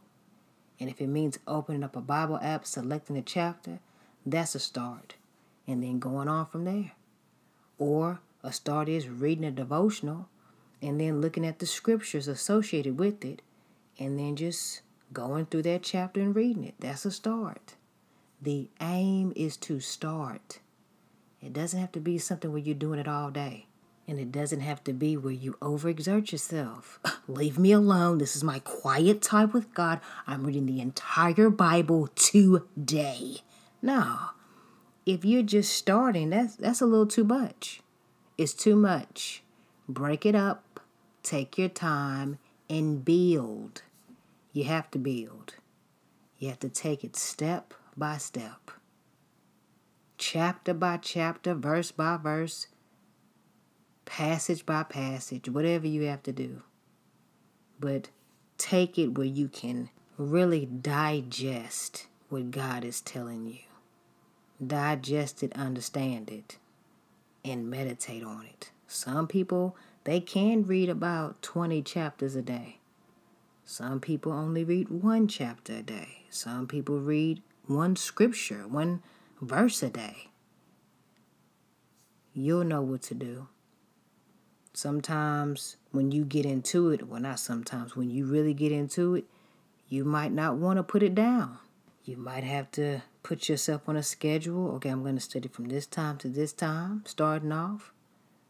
And 0.81 0.91
if 0.91 1.01
it 1.01 1.07
means 1.07 1.39
opening 1.47 1.85
up 1.85 1.97
a 1.97 2.01
Bible 2.01 2.39
app, 2.43 2.67
selecting 2.67 3.17
a 3.17 3.23
chapter, 3.23 3.79
that's 4.27 4.55
a 4.55 4.59
start. 4.59 5.15
And 5.67 5.83
then 5.83 5.99
going 5.99 6.29
on 6.29 6.47
from 6.47 6.65
there. 6.65 6.93
Or 7.79 8.21
a 8.43 8.53
start 8.53 8.89
is 8.89 9.09
reading 9.09 9.45
a 9.45 9.51
devotional 9.51 10.29
and 10.81 11.01
then 11.01 11.21
looking 11.21 11.47
at 11.47 11.61
the 11.61 11.67
scriptures 11.67 12.27
associated 12.27 12.99
with 12.99 13.25
it 13.25 13.43
and 13.99 14.19
then 14.19 14.35
just 14.35 14.83
going 15.13 15.47
through 15.47 15.63
that 15.63 15.83
chapter 15.83 16.21
and 16.21 16.35
reading 16.35 16.65
it. 16.65 16.75
That's 16.81 17.05
a 17.05 17.11
start. 17.11 17.75
The 18.41 18.69
aim 18.81 19.33
is 19.37 19.57
to 19.59 19.79
start. 19.79 20.59
It 21.41 21.53
doesn't 21.53 21.79
have 21.79 21.93
to 21.93 22.01
be 22.01 22.19
something 22.19 22.51
where 22.51 22.61
you're 22.61 22.75
doing 22.75 22.99
it 22.99 23.07
all 23.07 23.31
day. 23.31 23.67
And 24.07 24.19
it 24.19 24.33
doesn't 24.33 24.61
have 24.61 24.83
to 24.85 24.93
be 24.93 25.17
where 25.17 25.33
you 25.33 25.55
overexert 25.61 26.33
yourself. 26.33 26.99
Leave 27.29 27.59
me 27.59 27.73
alone. 27.73 28.19
This 28.19 28.35
is 28.35 28.43
my 28.43 28.59
quiet 28.59 29.23
time 29.23 29.53
with 29.53 29.73
God. 29.75 30.01
I'm 30.27 30.45
reading 30.45 30.67
the 30.67 30.81
entire 30.81 31.51
Bible 31.51 32.09
today. 32.09 33.39
No. 33.81 34.19
If 35.07 35.25
you're 35.25 35.43
just 35.43 35.73
starting, 35.75 36.31
that's 36.31 36.57
that's 36.57 36.81
a 36.81 36.87
little 36.87 37.07
too 37.07 37.25
much. 37.25 37.81
It's 38.37 38.55
too 38.55 38.77
much. 38.77 39.43
Break 39.89 40.27
it 40.27 40.35
up. 40.35 40.81
Take 41.23 41.57
your 41.59 41.69
time 41.69 42.39
and 42.69 43.05
build. 43.05 43.83
You 44.53 44.65
have 44.65 44.91
to 44.93 44.99
build. 44.99 45.55
You 46.39 46.49
have 46.49 46.59
to 46.61 46.69
take 46.69 47.05
it 47.05 47.15
step 47.15 47.73
by 47.97 48.17
step, 48.17 48.73
chapter 50.19 50.75
by 50.75 50.97
chapter, 50.97 51.55
verse 51.55 51.93
by 51.93 52.17
verse, 52.17 52.67
passage 54.13 54.67
by 54.67 54.83
passage, 54.83 55.49
whatever 55.49 55.87
you 55.87 56.03
have 56.03 56.23
to 56.23 56.33
do. 56.33 56.61
But 57.81 58.11
take 58.59 58.99
it 58.99 59.17
where 59.17 59.27
you 59.27 59.49
can 59.49 59.89
really 60.19 60.67
digest 60.67 62.09
what 62.29 62.51
God 62.51 62.85
is 62.85 63.01
telling 63.01 63.47
you. 63.47 63.61
Digest 64.65 65.43
it, 65.43 65.51
understand 65.55 66.29
it, 66.29 66.59
and 67.43 67.71
meditate 67.71 68.23
on 68.23 68.45
it. 68.45 68.71
Some 68.87 69.27
people, 69.27 69.79
they 70.05 70.21
can 70.21 70.67
read 70.67 70.91
about 70.91 71.41
20 71.41 71.81
chapters 71.81 72.37
a 72.37 72.43
day. 72.43 72.81
Some 73.65 73.99
people 73.99 74.31
only 74.31 74.63
read 74.63 74.91
one 74.91 75.27
chapter 75.27 75.77
a 75.77 75.83
day. 75.83 76.25
Some 76.29 76.67
people 76.67 77.01
read 77.01 77.41
one 77.67 77.97
scripture, 77.97 78.69
one 78.69 79.03
verse 79.41 79.83
a 79.83 79.89
day. 79.89 80.29
You'll 82.35 82.65
know 82.65 82.83
what 82.83 83.01
to 83.05 83.15
do. 83.15 83.49
Sometimes 84.75 85.77
when 85.91 86.11
you 86.13 86.25
get 86.25 86.47
into 86.47 86.91
it, 86.91 87.07
well, 87.07 87.21
not 87.21 87.39
sometimes, 87.39 87.95
when 87.95 88.11
you 88.11 88.25
really 88.25 88.55
get 88.55 88.73
into 88.73 89.15
it, 89.15 89.25
you 89.89 90.05
might 90.05 90.33
not 90.33 90.57
want 90.57 90.79
to 90.79 90.83
put 90.83 91.03
it 91.03 91.15
down. 91.15 91.59
You 92.05 92.17
might 92.17 92.45
have 92.45 92.71
to 92.73 93.03
put 93.23 93.49
yourself 93.49 93.89
on 93.89 93.97
a 93.97 94.03
schedule. 94.03 94.73
Okay, 94.77 94.89
I'm 94.89 95.03
going 95.03 95.15
to 95.15 95.21
study 95.21 95.49
from 95.49 95.67
this 95.67 95.87
time 95.87 96.17
to 96.19 96.29
this 96.29 96.53
time, 96.53 97.03
starting 97.07 97.53
off. 97.53 97.93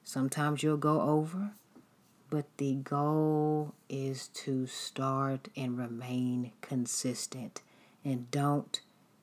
Sometimes 0.05 0.63
you'll 0.63 0.77
go 0.77 1.01
over, 1.03 1.51
but 2.31 2.47
the 2.57 2.77
goal 2.77 3.75
is 3.89 4.29
to 4.29 4.67
start 4.67 5.49
and 5.57 5.77
remain 5.77 6.53
consistent. 6.61 7.63
And 8.05 8.31
don't 8.31 8.81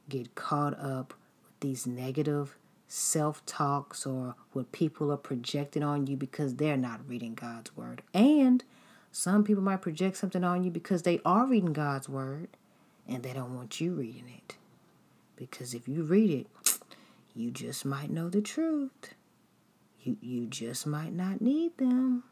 get 0.10 0.36
caught 0.36 0.78
up 0.78 1.14
with 1.44 1.60
these 1.62 1.88
negative 1.88 2.58
self 2.90 3.46
talks 3.46 4.06
or 4.06 4.36
what 4.52 4.72
people 4.72 5.12
are 5.12 5.18
projecting 5.18 5.84
on 5.84 6.08
you 6.08 6.18
because 6.18 6.56
they're 6.56 6.76
not 6.76 7.08
reading 7.08 7.36
God's 7.36 7.78
word. 7.78 8.02
And 8.14 8.64
some 9.12 9.44
people 9.44 9.64
might 9.64 9.82
project 9.82 10.18
something 10.18 10.44
on 10.44 10.64
you 10.64 10.72
because 10.72 11.04
they 11.04 11.22
are 11.24 11.46
reading 11.46 11.72
God's 11.72 12.10
word 12.10 12.50
and 13.08 13.22
they 13.24 13.32
don't 13.32 13.56
want 13.56 13.80
you 13.80 13.94
reading 13.94 14.26
it. 14.36 14.58
Because 15.36 15.74
if 15.74 15.88
you 15.88 16.04
read 16.04 16.32
it, 16.32 16.80
you 17.36 17.52
just 17.52 17.86
might 17.86 18.10
know 18.10 18.28
the 18.28 18.42
truth. 18.42 19.14
You 20.02 20.18
you 20.22 20.48
just 20.48 20.88
might 20.88 21.14
not 21.14 21.42
need 21.42 21.78
them. 21.78 22.24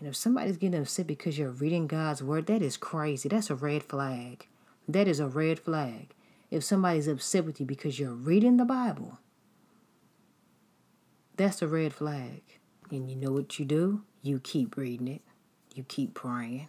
And 0.00 0.08
if 0.08 0.16
somebody's 0.16 0.56
getting 0.56 0.80
upset 0.80 1.06
because 1.06 1.38
you're 1.38 1.50
reading 1.50 1.86
God's 1.86 2.22
word, 2.22 2.46
that 2.46 2.62
is 2.62 2.76
crazy. 2.76 3.28
That's 3.28 3.50
a 3.50 3.54
red 3.54 3.84
flag. 3.84 4.46
That 4.88 5.08
is 5.08 5.20
a 5.20 5.26
red 5.26 5.58
flag. 5.58 6.14
If 6.50 6.64
somebody's 6.64 7.08
upset 7.08 7.44
with 7.44 7.60
you 7.60 7.66
because 7.66 7.98
you're 7.98 8.12
reading 8.12 8.56
the 8.56 8.64
Bible, 8.64 9.18
that's 11.38 11.62
a 11.62 11.68
red 11.68 11.94
flag. 11.94 12.42
And 12.90 13.08
you 13.08 13.16
know 13.16 13.32
what 13.32 13.58
you 13.58 13.64
do? 13.64 14.02
You 14.22 14.40
keep 14.40 14.76
reading 14.76 15.08
it. 15.08 15.22
You 15.74 15.84
keep 15.84 16.12
praying. 16.12 16.68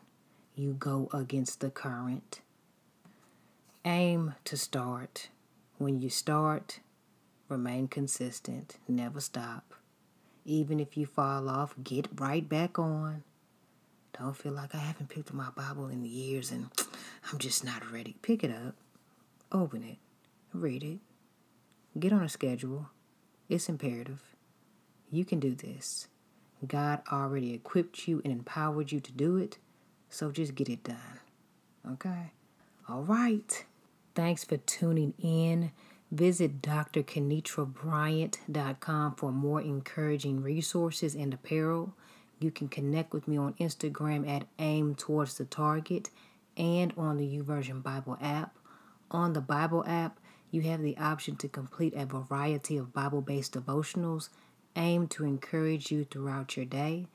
You 0.56 0.74
go 0.74 1.10
against 1.12 1.60
the 1.60 1.72
current. 1.72 2.42
Aim 3.84 4.36
to 4.46 4.56
start. 4.56 5.30
When 5.78 6.00
you 6.00 6.10
start, 6.10 6.82
remain 7.48 7.88
consistent. 7.88 8.78
Never 8.88 9.20
stop. 9.20 9.74
Even 10.46 10.80
if 10.80 10.96
you 10.96 11.06
fall 11.06 11.50
off, 11.50 11.74
get 11.84 12.08
right 12.20 12.48
back 12.48 12.78
on. 12.78 13.24
Don't 14.20 14.38
feel 14.38 14.52
like 14.52 14.76
I 14.76 14.80
haven't 14.80 15.10
picked 15.10 15.30
up 15.30 15.36
my 15.36 15.50
Bible 15.56 15.88
in 15.88 16.06
years 16.06 16.52
and 16.52 16.68
I'm 17.32 17.40
just 17.40 17.64
not 17.64 17.92
ready. 17.92 18.18
Pick 18.22 18.44
it 18.44 18.52
up, 18.52 18.76
open 19.52 19.84
it, 19.84 19.98
read 20.54 20.84
it, 20.84 21.00
get 22.00 22.14
on 22.14 22.24
a 22.24 22.30
schedule. 22.30 22.90
It's 23.48 23.70
imperative. 23.70 24.29
You 25.12 25.26
can 25.26 25.40
do 25.40 25.56
this. 25.56 26.08
God 26.68 27.02
already 27.12 27.54
equipped 27.54 28.08
you 28.08 28.22
and 28.24 28.32
empowered 28.34 28.92
you 28.92 29.00
to 29.00 29.12
do 29.12 29.38
it, 29.38 29.58
so 30.10 30.32
just 30.32 30.56
get 30.56 30.70
it 30.70 30.84
done. 30.84 31.20
Okay? 31.94 32.32
All 32.88 33.04
right. 33.04 33.66
Thanks 34.16 34.44
for 34.44 34.58
tuning 34.58 35.14
in. 35.22 35.72
Visit 36.12 36.62
drkenitrabryant.com 36.62 39.16
for 39.16 39.32
more 39.32 39.62
encouraging 39.62 40.42
resources 40.42 41.16
and 41.16 41.34
apparel. 41.34 41.94
You 42.40 42.52
can 42.52 42.68
connect 42.68 43.14
with 43.14 43.26
me 43.28 43.38
on 43.38 43.54
Instagram 43.54 44.28
at 44.28 44.48
aim 44.58 44.96
towards 44.96 45.38
the 45.38 45.46
target 45.46 46.10
and 46.58 46.92
on 46.98 47.18
the 47.18 47.28
YouVersion 47.28 47.84
Bible 47.84 48.18
app. 48.22 48.58
On 49.12 49.34
the 49.34 49.42
Bible 49.42 49.84
app, 49.88 50.20
you 50.52 50.62
have 50.64 50.82
the 50.82 50.98
option 50.98 51.36
to 51.38 51.48
complete 51.48 51.94
a 51.96 52.06
variety 52.06 52.78
of 52.78 52.94
Bible 52.94 53.22
based 53.22 53.54
devotionals 53.54 54.30
aimed 54.76 55.12
to 55.12 55.26
encourage 55.26 55.92
you 55.92 56.06
throughout 56.06 56.56
your 56.56 56.66
day. 56.66 57.08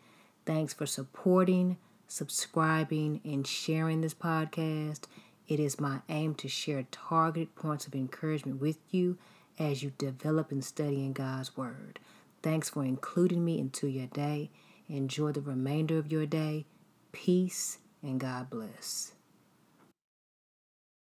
Thanks 0.46 0.74
for 0.74 0.86
supporting, 0.86 1.78
subscribing, 2.08 3.20
and 3.24 3.46
sharing 3.46 4.00
this 4.00 4.14
podcast. 4.14 5.02
It 5.48 5.60
is 5.60 5.80
my 5.80 6.00
aim 6.08 6.34
to 6.36 6.48
share 6.48 6.86
targeted 6.90 7.54
points 7.54 7.86
of 7.86 7.94
encouragement 7.94 8.60
with 8.60 8.78
you 8.90 9.18
as 9.58 9.82
you 9.82 9.92
develop 9.98 10.50
and 10.50 10.64
study 10.64 11.04
in 11.04 11.12
God's 11.12 11.56
Word. 11.56 11.98
Thanks 12.42 12.70
for 12.70 12.84
including 12.84 13.44
me 13.44 13.58
into 13.58 13.86
your 13.86 14.06
day. 14.06 14.50
Enjoy 14.88 15.32
the 15.32 15.40
remainder 15.40 15.98
of 15.98 16.12
your 16.12 16.26
day. 16.26 16.66
Peace 17.12 17.78
and 18.02 18.20
God 18.20 18.50
bless. 18.50 19.13